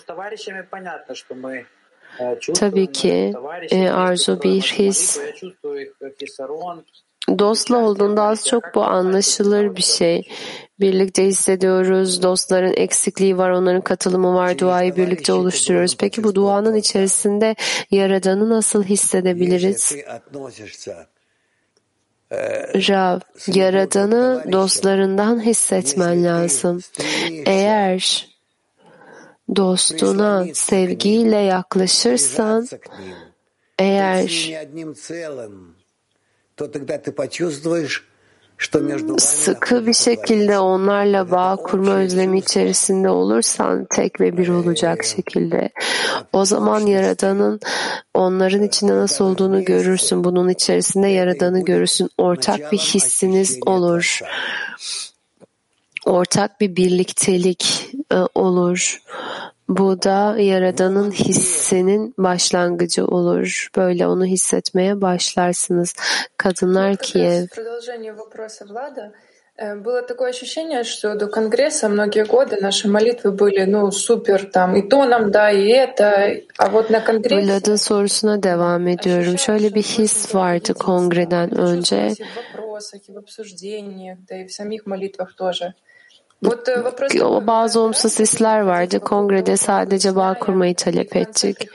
[2.56, 3.34] Tabii ki
[3.72, 5.20] e, arzu bir his.
[7.30, 10.28] Dostla olduğunda az çok bu anlaşılır bir şey.
[10.80, 15.98] Birlikte hissediyoruz, dostların eksikliği var, onların katılımı var, duayı birlikte oluşturuyoruz.
[15.98, 17.56] Peki bu duanın içerisinde
[17.92, 19.96] Yaradan'ı nasıl hissedebiliriz?
[22.90, 26.82] Rav, Yaradan'ı dostlarından hissetmen lazım.
[27.46, 28.28] Eğer
[29.56, 32.68] dostuna sevgiyle yaklaşırsan
[33.80, 34.52] eğer
[39.20, 45.70] sıkı bir şekilde onlarla bağ kurma özlemi içerisinde olursan tek ve bir olacak şekilde
[46.34, 47.60] o zaman Yaradan'ın
[48.14, 50.24] onların içinde nasıl olduğunu görürsün.
[50.24, 52.10] Bunun içerisinde Yaradan'ı görürsün.
[52.18, 54.20] Ortak bir hissiniz olur.
[56.06, 59.02] Ortak bir birliktelik e, olur.
[59.69, 63.69] Bu da Yaradan'ın hissinin başlangıcı olur.
[63.77, 65.95] Böyle onu hissetmeye başlarsınız.
[66.37, 67.47] Kadınlar Kiev.
[69.85, 74.89] Было такое ощущение, что до Конгресса многие годы наши молитвы были, ну, супер, там, и
[74.89, 77.47] то нам, да, и это, а вот на Конгрессе...
[77.47, 79.39] Vlad'ın sorusuna devam ediyorum.
[79.39, 82.15] Şöyle bir his vardı kongreden önce.
[83.09, 85.75] в обсуждениях, да и в самих молитвах тоже.
[87.48, 89.00] Bazı olumsuz hisler vardı.
[89.00, 91.68] Kongrede sadece bağ kurmayı talep ettik.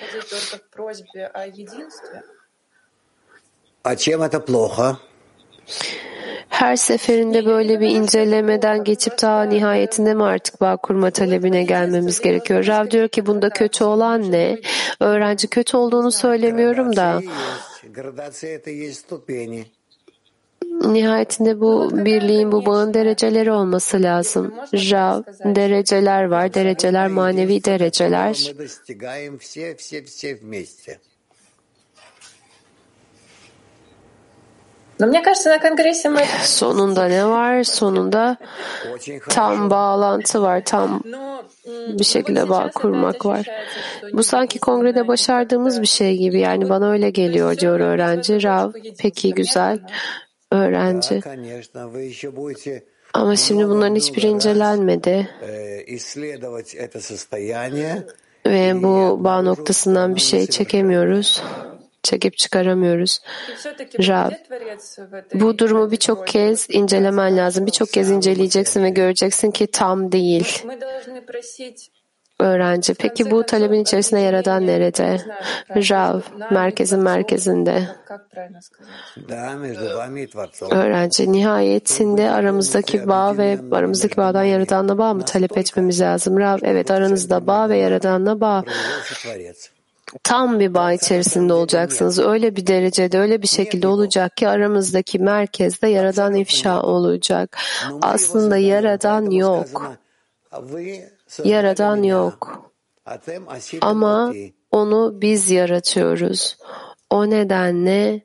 [6.49, 12.67] Her seferinde böyle bir incelemeden geçip daha nihayetinde mi artık bağ kurma talebine gelmemiz gerekiyor?
[12.67, 14.59] Rav diyor ki bunda kötü olan ne?
[15.01, 17.21] Öğrenci kötü olduğunu söylemiyorum da
[20.93, 24.55] nihayetinde bu birliğin, bu bağın dereceleri olması lazım.
[24.75, 28.53] Rav, dereceler var, dereceler manevi dereceler.
[36.45, 37.63] Sonunda ne var?
[37.63, 38.37] Sonunda
[39.29, 41.03] tam bağlantı var, tam
[41.89, 43.47] bir şekilde bağ kurmak var.
[44.13, 46.41] Bu sanki kongrede başardığımız bir şey gibi.
[46.41, 48.43] Yani bana öyle geliyor diyor öğrenci.
[48.43, 49.79] Rav, peki güzel
[50.51, 51.21] öğrenci.
[53.15, 55.31] Ama şimdi bunların hiçbiri incelenmedi.
[58.47, 61.43] Ve bu bağ noktasından bir şey çekemiyoruz.
[62.03, 63.19] Çekip çıkaramıyoruz.
[64.09, 64.31] Rab,
[65.35, 67.67] bu durumu birçok kez incelemen lazım.
[67.67, 70.63] Birçok kez inceleyeceksin ve göreceksin ki tam değil
[72.41, 72.95] öğrenci.
[72.95, 75.21] Peki bu talebin içerisinde yaradan nerede?
[75.71, 76.21] Rav,
[76.51, 77.89] merkezin merkezinde.
[80.71, 86.39] Öğrenci, nihayetinde aramızdaki bağ ve aramızdaki bağdan yaradanla bağ mı talep etmemiz lazım?
[86.39, 88.65] Rav, evet aranızda bağ ve yaradanla bağ
[90.25, 92.19] tam bir bağ içerisinde olacaksınız.
[92.19, 97.59] Öyle bir derecede, öyle bir şekilde olacak ki aramızdaki merkezde yaradan ifşa olacak.
[98.03, 99.97] Aslında yaradan yok.
[101.45, 102.73] Yaradan yok.
[103.81, 104.35] Ama
[104.71, 106.59] onu biz yaratıyoruz.
[107.11, 108.21] O nedenle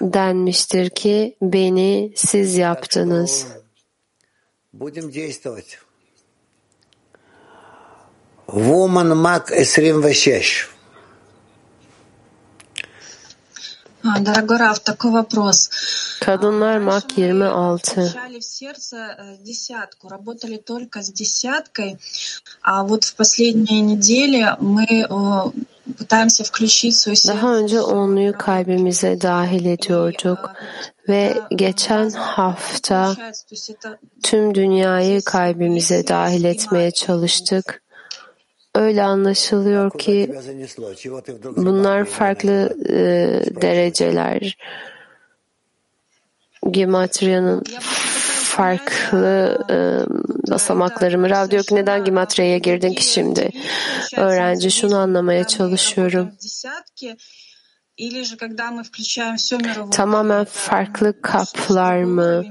[0.00, 3.46] denmiştir ki beni siz yaptınız.
[8.46, 10.73] Woman Mac 26.
[14.21, 15.69] Дорогой Раф, такой вопрос.
[16.21, 18.09] Kadınlar Mak 26.
[18.09, 21.97] Включали в сердце десятку, работали только с десяткой,
[22.61, 24.85] а вот в последние недели мы
[25.97, 27.33] pıtaемся включить свое сердце.
[27.33, 30.51] Daha önce onluyu kalbimize dahil ediyorduk
[31.09, 33.15] ve geçen hafta
[34.23, 37.81] tüm dünyayı kalbimize dahil etmeye çalıştık.
[38.74, 40.34] Öyle anlaşılıyor ki
[41.56, 42.96] bunlar farklı e,
[43.62, 44.56] dereceler.
[46.70, 47.62] Gematria'nın
[48.44, 49.76] farklı e,
[50.50, 51.30] basamakları mı?
[51.30, 53.50] Rav diyor ki neden Gematria'ya girdin ki şimdi?
[54.16, 56.30] Öğrenci şunu anlamaya çalışıyorum.
[59.90, 62.44] Tamamen farklı kaplar mı?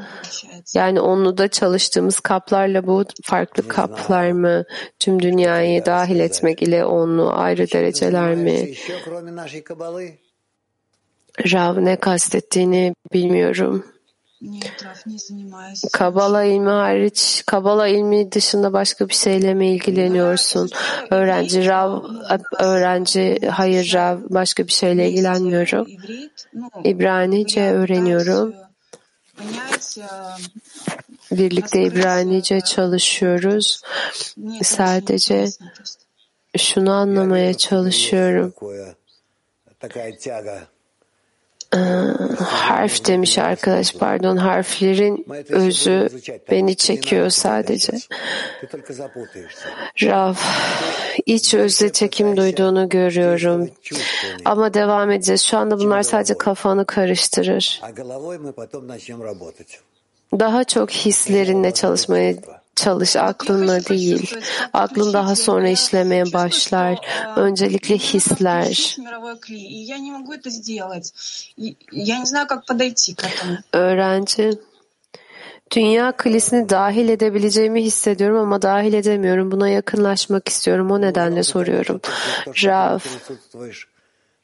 [0.74, 4.64] Yani onu da çalıştığımız kaplarla bu farklı kaplar mı?
[5.00, 8.74] Tüm dünyayı dahil etmek ile onlu ayrı dereceler mi?
[11.52, 13.93] Rav ne kastettiğini bilmiyorum.
[15.94, 20.70] Kabala ilmi hariç, Kabala ilmi dışında başka bir şeyle mi ilgileniyorsun?
[21.12, 22.04] Öğrenci Rav,
[22.60, 25.88] öğrenci hayır Rav, başka bir şeyle ilgilenmiyorum.
[26.84, 28.56] İbranice öğreniyorum.
[31.32, 33.82] Birlikte İbranice çalışıyoruz.
[34.64, 35.48] Sadece
[36.58, 38.54] şunu anlamaya çalışıyorum
[42.48, 46.10] harf demiş arkadaş pardon harflerin özü
[46.52, 47.94] beni çekiyor sadece.
[50.04, 50.34] Rav
[51.26, 53.70] iç özde çekim duyduğunu görüyorum.
[54.46, 55.42] Ama devam edeceğiz.
[55.42, 57.82] Şu anda bunlar sadece kafanı karıştırır.
[60.40, 62.34] Daha çok hislerinle çalışmaya
[62.75, 64.35] çalış aklınla değil.
[64.73, 66.99] Aklın daha sonra işlemeye başlar.
[67.37, 68.97] Öncelikle hisler.
[73.73, 74.59] Öğrenci
[75.77, 79.51] Dünya klisini dahil edebileceğimi hissediyorum ama dahil edemiyorum.
[79.51, 80.91] Buna yakınlaşmak istiyorum.
[80.91, 82.01] O nedenle soruyorum.
[82.47, 82.99] Rav.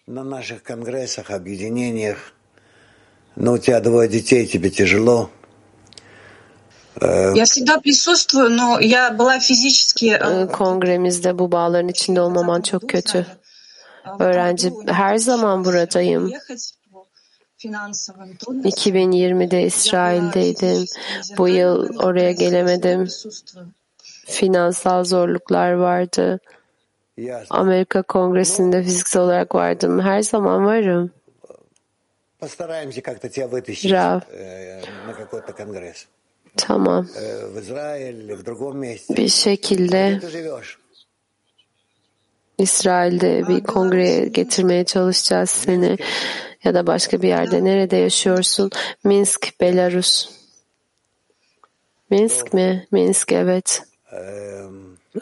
[0.06, 2.18] На наших конгрессах, объединениях,
[3.36, 5.30] но у тебя двое детей, тебе тяжело.
[7.34, 10.18] Я всегда присутствую, но я была физически...
[10.52, 13.26] Kongremizde bu bağların içinde olmaman çok kötü.
[14.18, 16.32] Öğrenci, her zaman buradayım.
[17.64, 20.84] 2020'de İsrail'deydim.
[21.38, 23.08] Bu yıl oraya gelemedim.
[24.26, 26.40] Finansal zorluklar vardı.
[27.50, 30.00] Amerika Kongresi'nde fiziksel olarak vardım.
[30.00, 31.10] Her zaman varım.
[32.40, 34.20] Постараемся как-то тебя вытащить Rav.
[35.06, 36.06] на какой-то конгресс.
[36.58, 37.06] Tamam.
[37.54, 39.16] В Израиль или в другом месте.
[39.16, 40.78] Bir şekilde Где ты живешь?
[42.58, 45.98] İsrail'de bir kongreye getirmeye çalışacağız seni
[46.64, 47.64] ya da başka bir yerde.
[47.64, 48.70] Nerede yaşıyorsun?
[49.04, 50.28] Minsk, Belarus.
[52.10, 52.86] Minsk mi?
[52.92, 53.82] Minsk evet.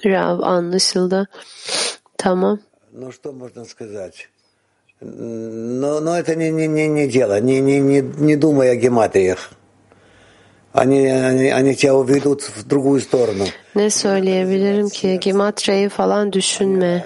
[0.05, 1.29] Rav anlaşıldı.
[2.19, 2.61] Tamam.
[2.93, 4.29] Ну, что можно сказать?
[5.01, 7.41] Но, но это не, не, не, не дело.
[7.41, 9.51] Не, не, не, не думай о гематриях.
[13.76, 15.18] Ne söyleyebilirim ki?
[15.22, 17.06] Gimatra'yı falan düşünme.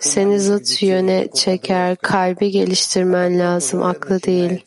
[0.00, 4.64] Seni zıt yöne çeker, kalbi geliştirmen lazım, aklı değil.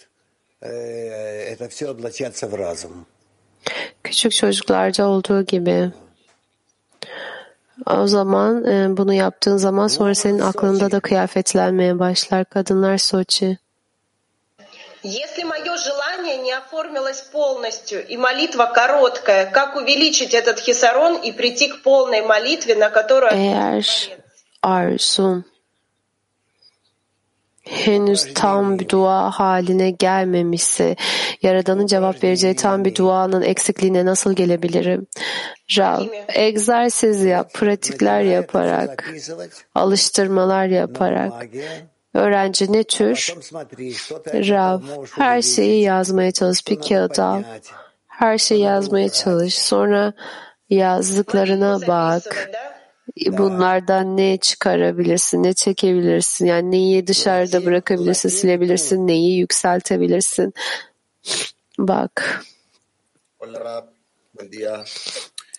[4.04, 5.92] Küçük çocuklarda olduğu gibi.
[7.88, 12.46] O zaman e, bunu yaptığın zaman sonra senin aklında da kıyafetlenmeye başlar.
[12.46, 13.58] Kadınlar Soçi.
[15.03, 21.69] Если мое желание не оформилось полностью и молитва короткая, как увеличить этот хисарон и прийти
[21.69, 23.33] к полной молитве, на которую...
[23.33, 23.85] Eğer
[24.63, 25.45] arzum
[27.67, 30.97] henüz tam bir dua haline gelmemişse,
[31.43, 35.07] Yaradan'ın cevap vereceği tam bir duanın eksikliğine nasıl gelebilirim?
[35.79, 39.15] Rav, egzersiz yap, pratikler yaparak,
[39.75, 41.33] alıştırmalar yaparak.
[42.14, 43.36] Öğrenci ne tür?
[44.28, 44.82] Rav,
[45.12, 46.68] her şeyi yazmaya çalış.
[46.68, 47.44] Bir kağıt al.
[48.08, 49.58] Her şeyi yazmaya çalış.
[49.58, 50.14] Sonra
[50.70, 52.52] yazdıklarına bak.
[53.28, 56.46] Bunlardan ne çıkarabilirsin, ne çekebilirsin?
[56.46, 60.54] Yani neyi dışarıda bırakabilirsin, silebilirsin, neyi yükseltebilirsin?
[61.78, 62.44] Bak.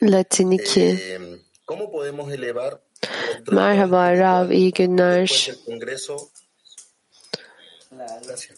[0.02, 0.80] Latin 2.
[0.80, 1.18] Eh,
[1.66, 5.50] ¿Cómo podemos elevar nuestro Merhaba Rav, iyi günler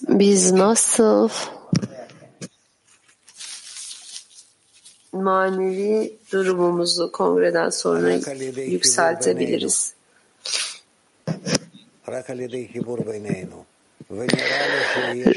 [0.08, 1.28] biz nasıl
[5.12, 8.18] manevi durumumuzu kongreden sonra
[8.66, 9.94] yükseltebiliriz?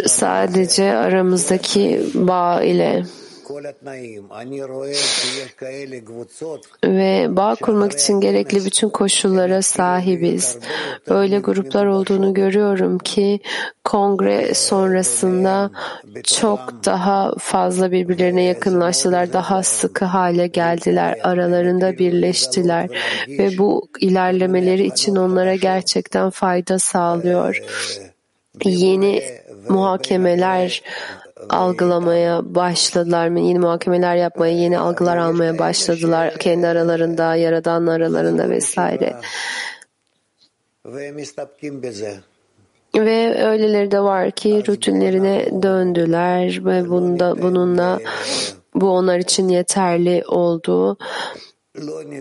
[0.07, 3.05] Sadece aramızdaki bağ ile.
[6.83, 10.57] Ve bağ kurmak için gerekli bütün koşullara sahibiz.
[11.07, 13.39] Öyle gruplar olduğunu görüyorum ki
[13.83, 15.71] kongre sonrasında
[16.23, 22.89] çok daha fazla birbirlerine yakınlaştılar, daha sıkı hale geldiler, aralarında birleştiler
[23.27, 27.63] ve bu ilerlemeleri için onlara gerçekten fayda sağlıyor.
[28.65, 29.23] Yeni
[29.69, 30.81] muhakemeler
[31.49, 39.15] algılamaya başladılar, yeni muhakemeler yapmaya, yeni algılar almaya başladılar kendi aralarında, Yaradan aralarında vesaire.
[42.95, 47.99] Ve öyleleri de var ki rutinlerine döndüler ve bunda bununla
[48.75, 50.97] bu onlar için yeterli oldu.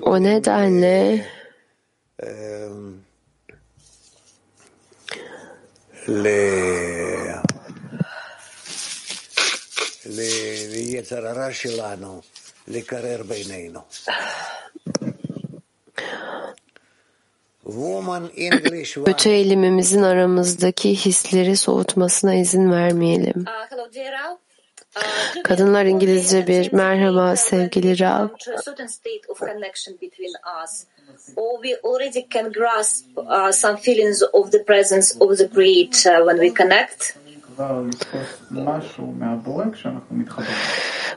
[0.02, 1.26] O nedenle
[6.08, 6.86] le
[10.05, 12.21] ליצר הרע שלנו
[12.67, 13.79] לקרר בינינו.
[17.65, 19.05] Woman English one.
[19.05, 23.45] kötü eğilimimizin aramızdaki hisleri soğutmasına izin vermeyelim.
[23.69, 24.37] hello, dear Rao.
[25.43, 28.27] Kadınlar İngilizce bir merhaba sevgili Rav.
[28.27, 30.33] to a certain state of connection between
[30.63, 30.83] us,
[31.35, 36.25] or we already can grasp uh, some feelings of the presence of the great uh,
[36.25, 37.15] when we connect.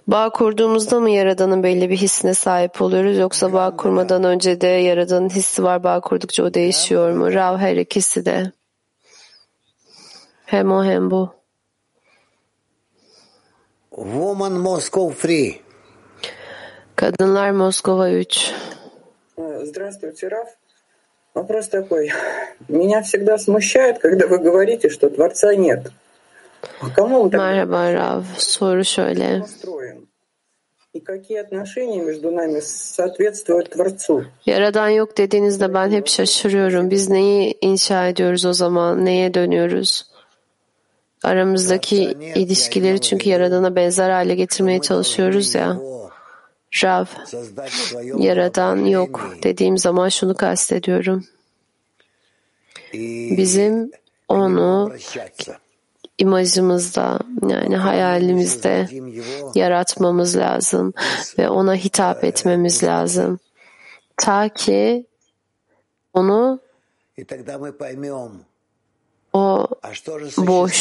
[0.08, 5.30] Bağ kurduğumuzda mı Yaradan'ın belli bir hissine sahip oluyoruz yoksa bağ kurmadan önce de Yaradan'ın
[5.30, 7.34] hissi var bağ kurdukça o değişiyor mu?
[7.34, 8.52] Rav her ikisi de.
[10.46, 11.34] Hem o hem bu.
[13.92, 15.60] Woman Moscow Free.
[16.96, 18.54] Kadınlar Moskova 3.
[19.38, 20.50] Э, здравствуйте, Раф.
[21.34, 22.12] Вопрос такой.
[22.68, 25.92] Меня всегда смущает, когда вы говорите, что Творца нет.
[27.38, 28.24] Merhaba Rav.
[28.38, 29.42] Soru şöyle.
[34.46, 36.92] Yaradan yok dediğinizde ben hep şaşırıyorum.
[36.92, 39.06] Biz neyi inşa ediyoruz o zaman?
[39.06, 40.10] Neye dönüyoruz?
[41.24, 45.78] Aramızdaki ilişkileri çünkü Yaradan'a benzer hale getirmeye çalışıyoruz ya.
[46.84, 47.06] Rav,
[48.18, 51.26] Yaradan yok dediğim zaman şunu kastediyorum.
[53.38, 53.92] Bizim
[54.28, 54.94] onu
[56.20, 58.88] imajımızda yani hayalimizde
[59.56, 60.94] yaratmamız lazım
[61.38, 63.40] ve ona hitap etmemiz lazım.
[64.18, 65.06] Ta ki
[66.14, 66.60] onu
[69.34, 69.68] o
[70.38, 70.80] boş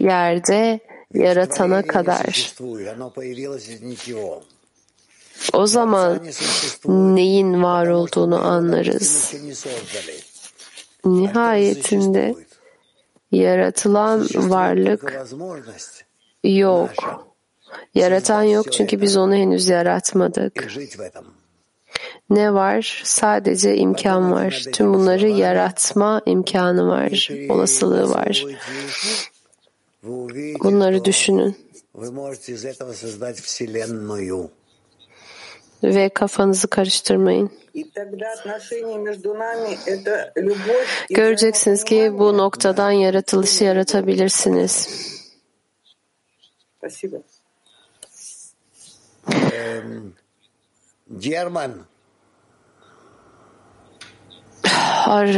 [0.00, 0.80] yerde
[1.14, 2.54] yaratana kadar.
[5.52, 6.20] O zaman
[6.86, 9.34] neyin var olduğunu anlarız.
[11.04, 12.34] Nihayetinde
[13.30, 15.26] Yaratılan varlık
[16.44, 16.90] yok.
[17.94, 20.68] Yaratan yok çünkü biz onu henüz yaratmadık.
[22.30, 23.02] Ne var?
[23.04, 24.64] Sadece imkan var.
[24.72, 28.44] Tüm bunları yaratma imkanı var, olasılığı var.
[30.62, 31.56] Bunları düşünün
[35.82, 37.50] ve kafanızı karıştırmayın.
[41.10, 44.88] Göreceksiniz ki bu noktadan yaratılışı yaratabilirsiniz.
[51.18, 51.72] German.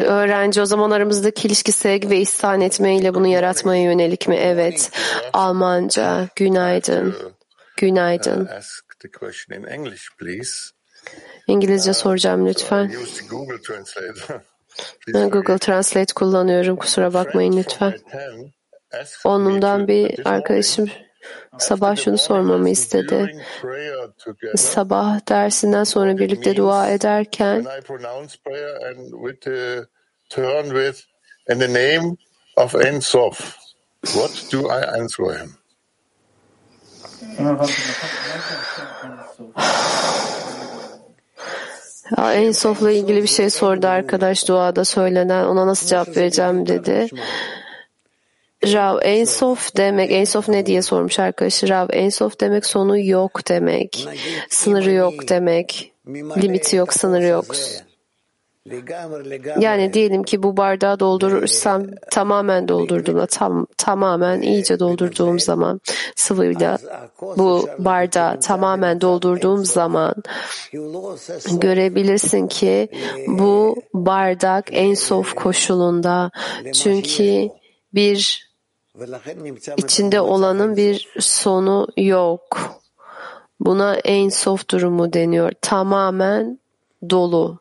[0.04, 4.36] öğrenci o zaman aramızdaki ilişki sevgi ve ihsan etmeyle bunu yaratmaya yönelik mi?
[4.36, 4.90] Evet.
[5.32, 6.28] Almanca.
[6.36, 7.10] Günaydın.
[7.10, 7.32] Ee,
[7.76, 8.48] Günaydın
[9.00, 10.72] ask the question in English, please.
[11.46, 12.92] İngilizce soracağım lütfen.
[13.30, 14.42] Google Translate.
[15.28, 16.76] Google Translate kullanıyorum.
[16.76, 17.94] Kusura bakmayın lütfen.
[19.24, 20.90] Onumdan bir arkadaşım
[21.58, 23.44] sabah şunu sormamı istedi.
[24.56, 27.66] Sabah dersinden sonra birlikte dua ederken
[29.40, 29.84] the
[30.30, 31.00] turn with
[31.50, 32.16] in the name
[32.56, 33.56] of Ein Sof,
[34.04, 35.59] what do I answer him?
[42.18, 47.08] En sofla ilgili bir şey sordu arkadaş duada söylenen ona nasıl cevap vereceğim dedi.
[48.64, 51.68] Rav Ensof demek, Ensof ne diye sormuş arkadaşı.
[51.68, 54.08] Rav Ensof demek sonu yok demek,
[54.48, 57.46] sınırı yok demek, limiti yok, sınırı yok.
[59.58, 65.80] Yani diyelim ki bu bardağı doldurursam tamamen doldurduğumda tam tamamen iyice doldurduğum zaman
[66.16, 66.78] sıvıyla
[67.20, 70.14] bu bardağı tamamen doldurduğum zaman
[71.60, 72.88] görebilirsin ki
[73.26, 76.30] bu bardak en sof koşulunda
[76.72, 77.48] çünkü
[77.94, 78.50] bir
[79.76, 82.58] içinde olanın bir sonu yok.
[83.60, 85.52] Buna en sof durumu deniyor.
[85.62, 86.60] Tamamen
[87.10, 87.59] dolu.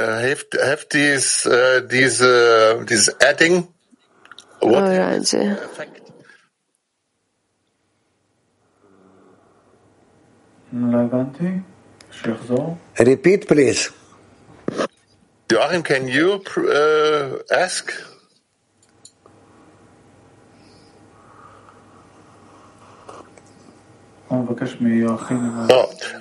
[0.00, 3.68] hilft, hilft dies, äh, diese, dieses Adding?
[4.60, 6.00] What oh, effect?
[12.98, 13.90] Repeat, please.
[15.50, 17.92] Joachim, can you uh, ask?
[24.30, 24.46] Oh,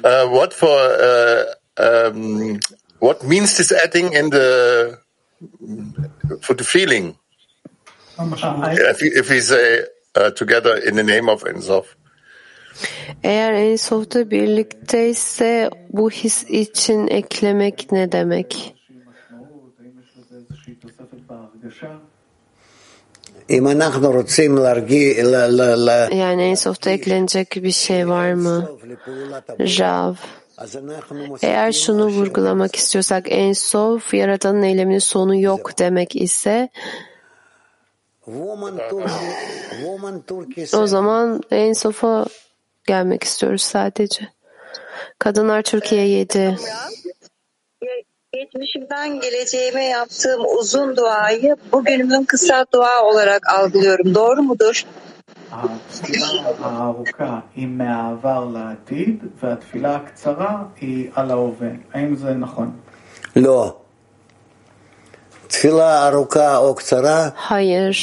[0.03, 1.43] uh, what for uh,
[1.77, 2.59] um,
[3.00, 5.00] What means this adding in the
[6.41, 7.16] for the feeling?
[8.20, 9.86] If, if we say uh,
[10.20, 11.86] uh, together in the name of Ensof.
[13.24, 18.76] Eğer Ensof'ta birlikteyse bu his için eklemek ne demek?
[26.12, 28.70] Yani Ensof'ta eklenecek bir şey var mı?
[29.60, 30.16] Rav.
[31.41, 36.70] Eğer şunu vurgulamak istiyorsak en sof yaratanın eyleminin sonu yok demek ise
[40.74, 42.26] o zaman en sofa
[42.88, 44.28] gelmek istiyoruz sadece.
[45.20, 46.57] Kadınlar Türkiye 7.
[48.34, 54.16] Geçmişimden geleceğime yaptığım uzun duayı bugünümün kısa dua olarak algılıyorum.
[54.16, 54.86] Doğru mudur?
[55.55, 56.26] התפילה
[56.61, 61.68] הארוכה היא מהעבר לעתיד, והתפילה הקצרה היא על ההווה.
[61.93, 62.76] האם זה נכון?
[63.37, 63.76] לא.
[65.47, 67.95] תפילה ארוכה או קצרה Hayır.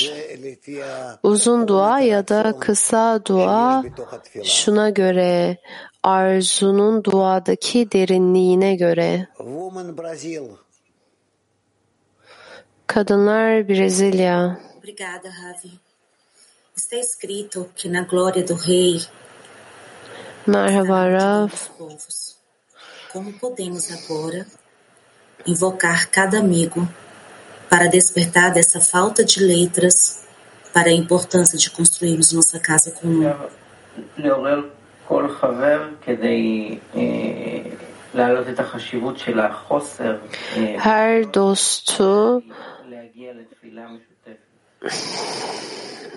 [1.24, 3.84] Uzun dua ya da kısa dua
[4.44, 5.58] şuna göre
[6.04, 9.28] arzunun duadaki derinliğine göre.
[12.88, 14.60] Kadınlar Brezilya.
[14.78, 15.72] Obrigada, Ravi.
[16.77, 19.01] Está escrito que na glória do rei
[23.11, 24.47] Como podemos agora
[25.47, 26.87] invocar cada amigo
[27.71, 30.29] para despertar dessa falta de letras
[30.75, 33.23] para a importância de construirmos nossa casa comum?
[40.85, 41.25] Her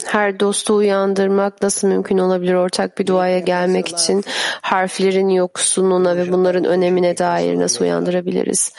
[0.05, 4.23] Her dostu uyandırmak nasıl mümkün olabilir ortak bir duaya gelmek için
[4.61, 8.73] harflerin yoksunluğuna ve bunların önemine dair nasıl uyandırabiliriz?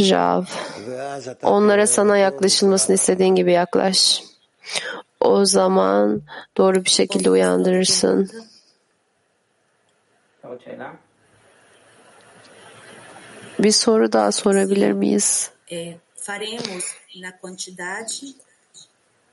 [0.00, 0.44] Rav,
[1.42, 4.22] onlara sana yaklaşılmasını istediğin gibi yaklaş.
[5.20, 6.22] O zaman
[6.56, 8.30] doğru bir şekilde uyandırırsın.
[13.58, 15.50] Bir soru daha sorabilir miyiz?
[16.16, 16.84] Faremos
[17.16, 18.34] na quantidade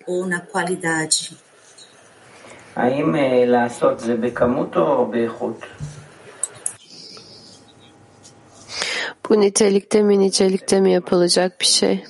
[0.06, 1.34] ou na qualidade?
[2.76, 5.64] האם אה, לעשות זה בכמות או באיכות?
[9.30, 12.04] Bu nitelikte mi nicelikte mi yapılacak bir şey?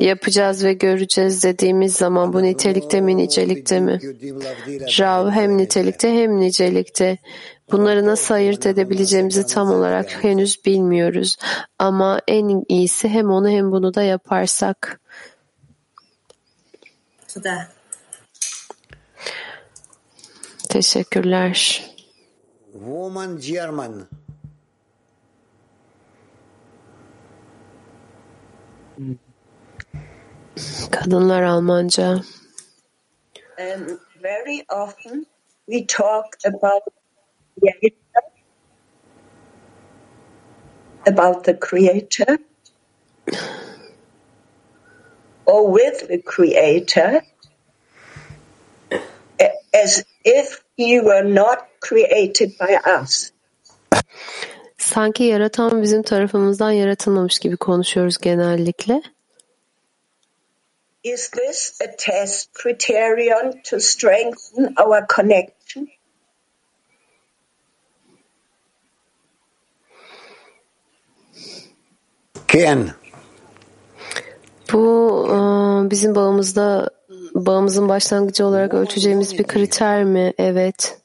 [0.00, 3.98] Yapacağız ve göreceğiz dediğimiz zaman bu nitelikte mi nicelikte mi?
[4.98, 7.18] Rav hem nitelikte hem nicelikte.
[7.72, 11.36] Bunları nasıl ayırt edebileceğimizi tam olarak henüz bilmiyoruz.
[11.78, 15.00] Ama en iyisi hem onu hem bunu da yaparsak.
[20.69, 21.83] Teşekkürler.
[22.73, 24.07] Woman German.
[30.91, 32.21] Kadınlar Almanca.
[33.59, 35.25] Um, very often
[35.67, 36.83] we talk about
[37.59, 37.95] creator,
[41.07, 42.37] about the creator,
[45.45, 47.21] or with the creator,
[49.73, 53.31] as if he were not created by us.
[54.77, 59.01] Sanki yaratan bizim tarafımızdan yaratılmamış gibi konuşuyoruz genellikle.
[61.03, 65.87] Is this a test criterion to strengthen our connection?
[72.47, 72.93] Ken.
[74.73, 75.35] Bu e,
[75.89, 76.89] bizim bağımızda
[77.35, 80.33] bağımızın başlangıcı olarak ölçeceğimiz bir kriter mi?
[80.37, 80.97] Evet.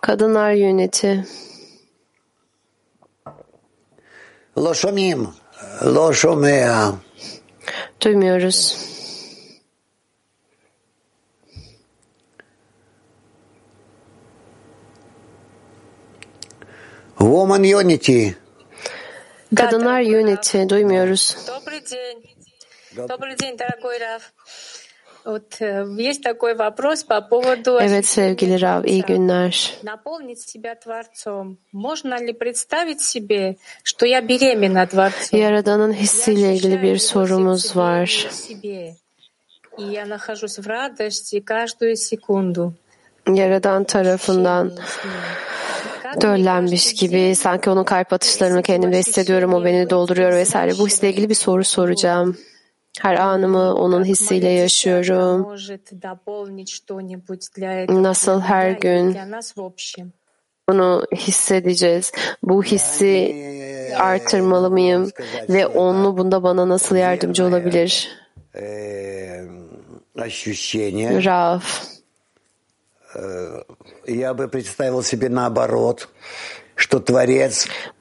[0.00, 1.24] Kadınlar yöneti.
[4.58, 5.28] Lo şomim,
[5.84, 6.92] lo şomea.
[8.00, 8.76] Duymuyoruz.
[17.18, 18.43] Woman unity.
[19.56, 21.36] Kadınlar Unity duymuyoruz.
[27.82, 29.74] Evet sevgili Rav, iyi günler.
[35.32, 38.26] Yaradan'ın hissiyle ilgili bir sorumuz var.
[43.32, 44.72] Yaradan tarafından
[46.20, 51.28] döllenmiş gibi sanki onun kalp atışlarını kendimde hissediyorum o beni dolduruyor vesaire bu hisle ilgili
[51.28, 52.36] bir soru soracağım.
[53.00, 55.46] Her anımı onun hissiyle yaşıyorum.
[58.02, 59.16] Nasıl her gün
[60.68, 62.12] bunu hissedeceğiz.
[62.42, 63.34] Bu hissi
[63.98, 65.10] artırmalı mıyım
[65.48, 68.08] ve onlu bunda bana nasıl yardımcı olabilir?
[68.54, 69.44] Ee,
[70.24, 71.84] e, şey Raf.
[73.16, 73.20] Ee,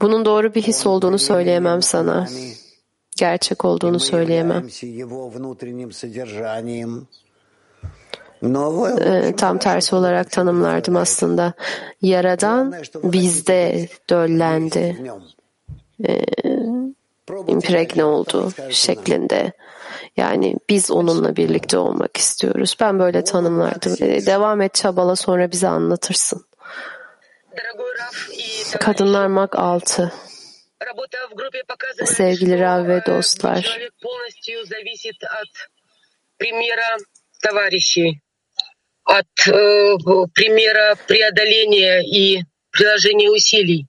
[0.01, 2.27] bunun doğru bir his olduğunu söyleyemem sana.
[3.17, 4.61] Gerçek olduğunu söyleyemem.
[8.89, 11.53] Ee, tam tersi olarak tanımlardım aslında.
[12.01, 12.73] Yaradan
[13.03, 14.97] bizde döllendi
[17.30, 19.52] Ee, impregne oldu şeklinde.
[20.16, 22.76] Yani biz onunla birlikte olmak istiyoruz.
[22.80, 23.96] Ben böyle tanımlardım.
[24.00, 26.44] Ee, devam et çabala sonra bize anlatırsın.
[28.80, 30.12] Kadınlar Mak 6
[30.80, 33.62] Работа в группе показывает, Sevgili что Rav ve э, dostlar.
[33.62, 35.48] человек полностью зависит от
[36.36, 36.98] примера
[37.42, 38.20] товарищей,
[39.04, 39.96] от э,
[40.34, 43.86] примера преодоления и приложения усилий.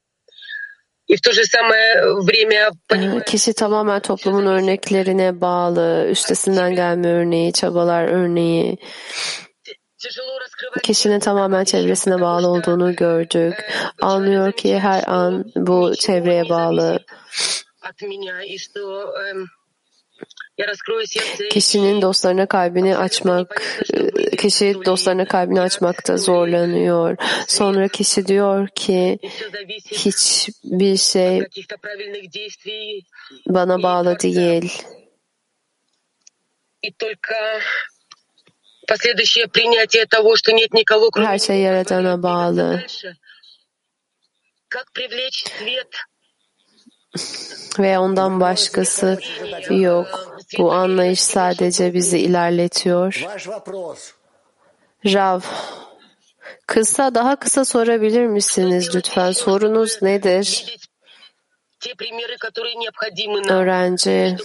[3.26, 8.78] Kişi tamamen toplumun örneklerine bağlı, üstesinden gelme örneği, çabalar örneği.
[10.82, 13.54] Kişinin tamamen çevresine bağlı olduğunu gördük.
[14.02, 16.98] Anlıyor ki her an bu çevreye bağlı.
[21.50, 23.62] Kişinin dostlarına kalbini açmak,
[24.38, 27.16] kişi dostlarına kalbini açmakta zorlanıyor.
[27.48, 29.18] Sonra kişi diyor ki
[29.92, 31.40] hiçbir şey
[33.48, 34.82] bana bağlı değil.
[41.26, 42.86] Her şey Yaradan'a bağlı.
[47.78, 49.18] Ve ondan başkası
[49.70, 50.33] yok.
[50.58, 53.20] Bu anlayış sadece bizi ilerletiyor.
[55.06, 55.40] Rav,
[56.66, 59.32] kısa daha kısa sorabilir misiniz lütfen?
[59.32, 60.76] Sorunuz nedir?
[63.48, 64.36] Öğrenci.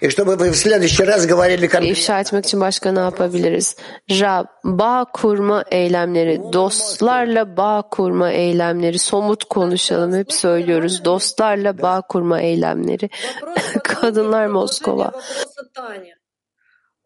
[0.00, 0.06] чтобы Быть связанным с товарищами.
[0.06, 0.06] Все.
[0.06, 0.06] Все.
[0.06, 1.92] И чтобы вы в следующий раз говорили конкретно.
[1.92, 3.76] ifşa etmek için başka ne yapabiliriz?
[4.10, 11.04] Rab, bağ kurma eylemleri, dostlarla bağ kurma eylemleri, somut konuşalım, hep söylüyoruz.
[11.04, 13.10] Dostlarla bağ kurma eylemleri.
[13.82, 15.04] Kadınlar Moskova.
[15.04, 16.12] вопроса Тани.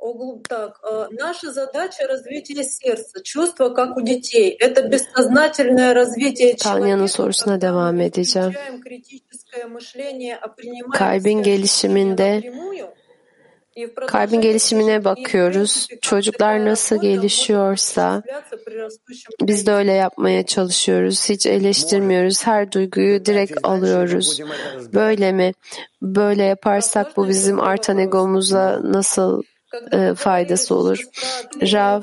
[0.02, 4.48] Угу, Так, э, наша задача развитие сердца, чувства, как у детей.
[4.58, 8.50] Это бессознательное развитие Tanya'nın sorusuna devam edeceğim.
[8.50, 12.44] Включаем критическое мышление, а принимаем Kalbin gelişiminde напрямую.
[12.46, 12.63] И в
[14.07, 15.87] kalbin gelişimine bakıyoruz.
[16.01, 18.23] Çocuklar nasıl gelişiyorsa
[19.41, 21.29] biz de öyle yapmaya çalışıyoruz.
[21.29, 22.47] Hiç eleştirmiyoruz.
[22.47, 24.39] Her duyguyu direkt alıyoruz.
[24.93, 25.53] Böyle mi?
[26.01, 29.43] Böyle yaparsak bu bizim artan egomuza nasıl
[29.91, 31.03] e, ee, faydası olur.
[31.61, 32.01] Rav,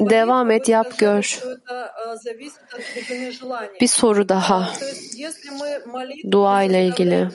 [0.00, 1.40] devam et, yap, gör.
[3.80, 4.68] Bir soru daha.
[6.30, 7.28] Dua ile ilgili.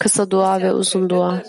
[0.00, 1.42] Kısa dua ve uzun dua.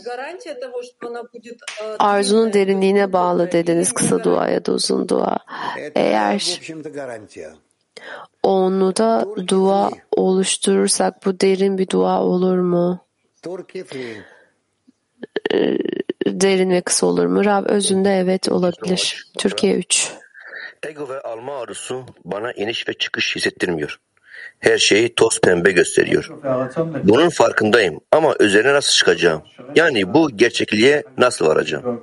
[2.00, 5.38] Arzunun derinliğine bağlı dediniz kısa dua ya da uzun dua.
[5.96, 6.60] Eğer
[8.44, 13.06] onu da dua oluşturursak bu derin bir dua olur mu?
[16.29, 16.41] Турки фри.
[16.41, 17.45] Derin ve kısa olur mu?
[17.45, 19.27] Rab özünde evet olabilir.
[19.39, 20.13] Türkiye 3.
[20.83, 23.99] Ego ve alma arzusu bana iniş ve çıkış hissettirmiyor.
[24.59, 26.31] Her şeyi toz pembe gösteriyor.
[27.05, 29.43] Bunun farkındayım ama üzerine nasıl çıkacağım?
[29.75, 32.01] Yani bu gerçekliğe nasıl varacağım?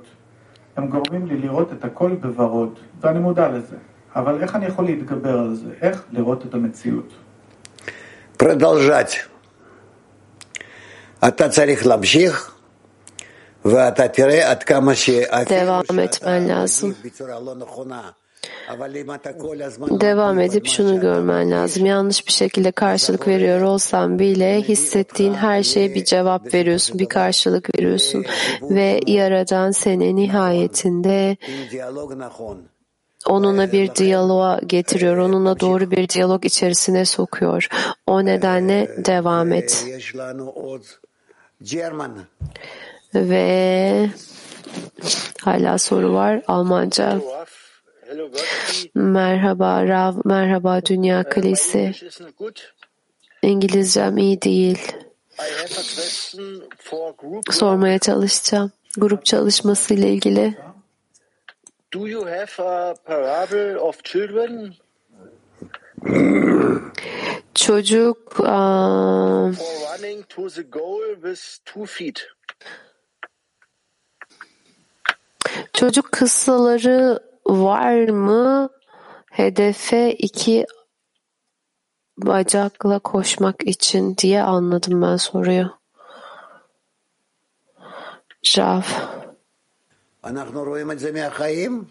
[0.76, 3.76] הם גורמים לי לראות את הכל בוורוד, ואני מודע לזה.
[4.16, 5.70] אבל איך אני יכול להתגבר על זה?
[5.80, 7.12] איך לראות את המציאות?
[8.38, 9.28] продолжать.
[11.28, 12.54] אתה צריך להמשיך,
[15.49, 16.95] devam etmen lazım.
[20.01, 21.85] Devam edip şunu görmen lazım.
[21.85, 27.75] Yanlış bir şekilde karşılık veriyor olsan bile hissettiğin her şeye bir cevap veriyorsun, bir karşılık
[27.75, 28.25] veriyorsun.
[28.61, 31.37] Ve Yaradan seni nihayetinde
[33.25, 37.67] onunla bir diyaloğa getiriyor, onunla doğru bir diyalog içerisine sokuyor.
[38.07, 39.85] O nedenle devam et
[43.15, 44.09] ve
[45.41, 47.21] hala soru var Almanca.
[48.95, 51.93] Merhaba Rav, merhaba Dünya Kalesi.
[53.41, 54.91] İngilizcem iyi değil.
[57.51, 58.71] Sormaya çalışacağım.
[58.97, 60.57] Grup çalışması ile ilgili.
[61.93, 64.73] Do you have a parable of children?
[67.55, 69.57] Çocuk um,
[75.76, 78.70] çocuk kıssaları var mı?
[79.30, 80.66] Hedefe iki
[82.18, 85.70] bacakla koşmak için diye anladım ben soruyu.
[88.56, 88.82] Rav.
[90.24, 91.84] אנחנו רואים את זה מהחיים,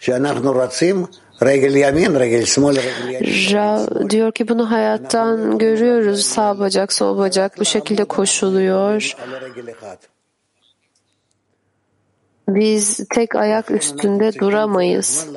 [0.00, 1.06] שאנחנו רצים
[1.42, 3.52] רגל ימין, רגל שמאל, רגל ימין.
[3.52, 6.24] Ra diyor ki bunu hayattan görüyoruz.
[6.24, 9.16] Sağ bacak, sol bacak bu şekilde koşuluyor.
[12.47, 15.27] Biz tek ayak üstünde duramayız.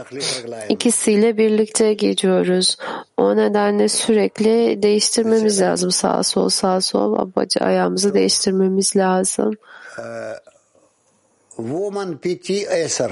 [0.69, 2.77] İkisiyle birlikte gidiyoruz.
[3.17, 5.91] O nedenle sürekli değiştirmemiz lazım.
[5.91, 9.55] Sağ sol sağ sol abacı ayağımızı değiştirmemiz lazım.
[11.57, 13.11] Woman PT 10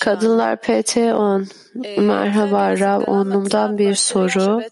[0.00, 1.46] Kadınlar PT 10.
[1.98, 4.62] Merhaba Rav, onlumdan bir soru.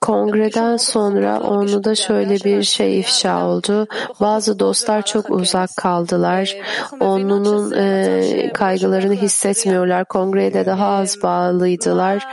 [0.00, 3.86] Kongreden sonra onluda şöyle bir şey ifşa oldu.
[4.20, 6.56] Bazı dostlar çok uzak kaldılar.
[7.00, 10.04] Onlunun e, kaygılarını hissetmiyorlar.
[10.04, 12.26] Kongreye de daha az bağlıydılar.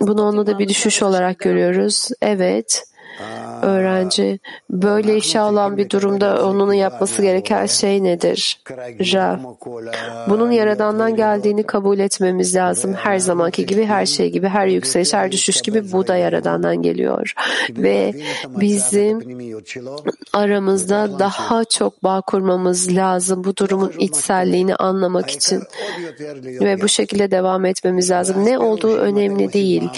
[0.00, 2.08] Bunu onu da bir düşüş olarak görüyoruz.
[2.22, 2.84] Evet
[3.62, 4.38] öğrenci
[4.70, 8.60] böyle ifşa olan bir durumda onun yapması gereken şey nedir?
[9.14, 9.40] Ra.
[10.28, 12.94] Bunun Yaradan'dan geldiğini kabul etmemiz lazım.
[12.94, 17.32] Her zamanki gibi, her şey gibi, her yükseliş, her düşüş gibi bu da Yaradan'dan geliyor.
[17.70, 18.14] Ve
[18.46, 19.38] bizim
[20.32, 25.62] aramızda daha çok bağ kurmamız lazım bu durumun içselliğini anlamak için.
[26.44, 28.44] Ve bu şekilde devam etmemiz lazım.
[28.44, 29.88] Ne olduğu önemli değil.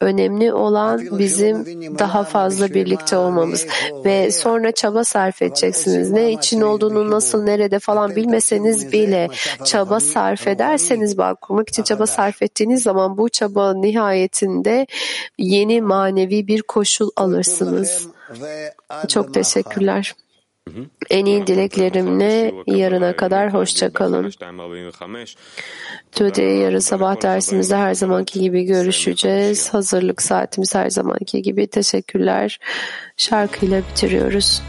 [0.00, 1.64] Önemli olan bizim
[1.98, 3.66] daha fazla birlikte olmamız
[4.04, 6.10] ve sonra çaba sarf edeceksiniz.
[6.10, 9.28] Ne için olduğunu, nasıl, nerede falan bilmeseniz bile
[9.64, 14.86] çaba sarf ederseniz bağ kurmak için çaba sarf ettiğiniz zaman bu çaba nihayetinde
[15.38, 18.08] yeni manevi bir koşul alırsınız.
[19.08, 20.14] Çok teşekkürler.
[21.10, 24.32] En iyi dileklerimle yarına kadar hoşça kalın.
[26.12, 29.74] Today yarın sabah dersimizde her zamanki gibi görüşeceğiz.
[29.74, 31.66] Hazırlık saatimiz her zamanki gibi.
[31.66, 32.58] Teşekkürler.
[33.16, 34.62] Şarkıyla bitiriyoruz.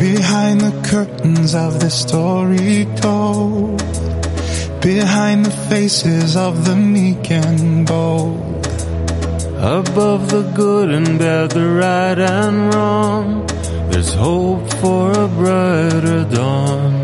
[0.00, 3.80] Behind the curtains of the story told
[4.82, 8.66] Behind the faces of the meek and bold.
[9.58, 13.46] Above the good and bad, the right and wrong.
[13.90, 17.02] There's hope for a brighter dawn.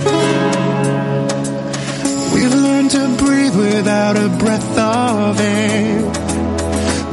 [2.32, 6.00] We've learned to breathe without a breath of air.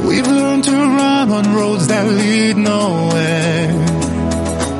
[0.08, 3.68] We've learned to run on roads that lead nowhere.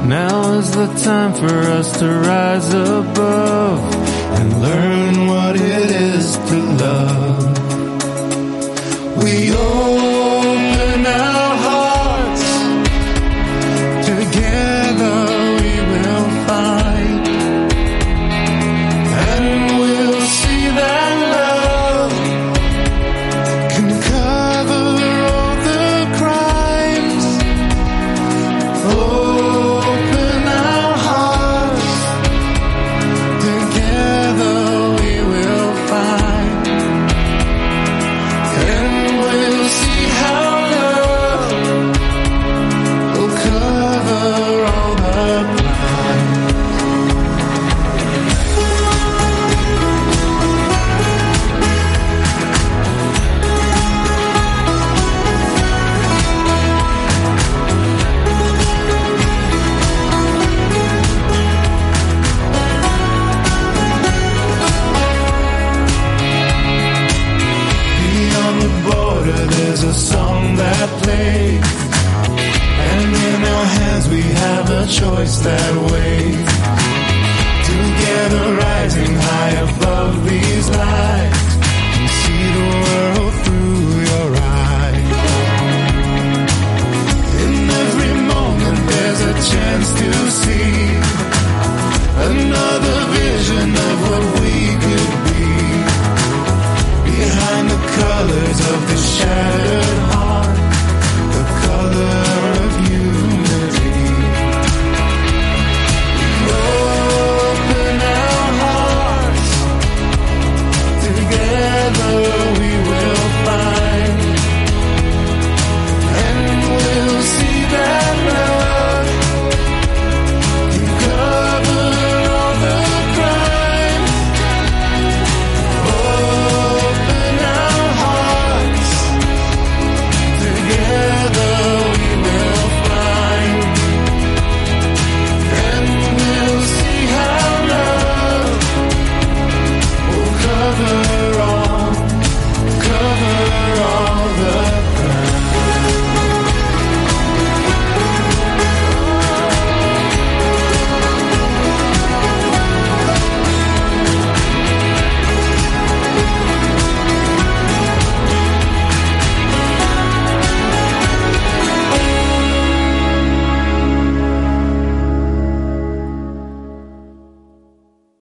[0.07, 3.94] Now is the time for us to rise above
[4.39, 7.43] and learn what it is to love.
[9.23, 11.34] We open our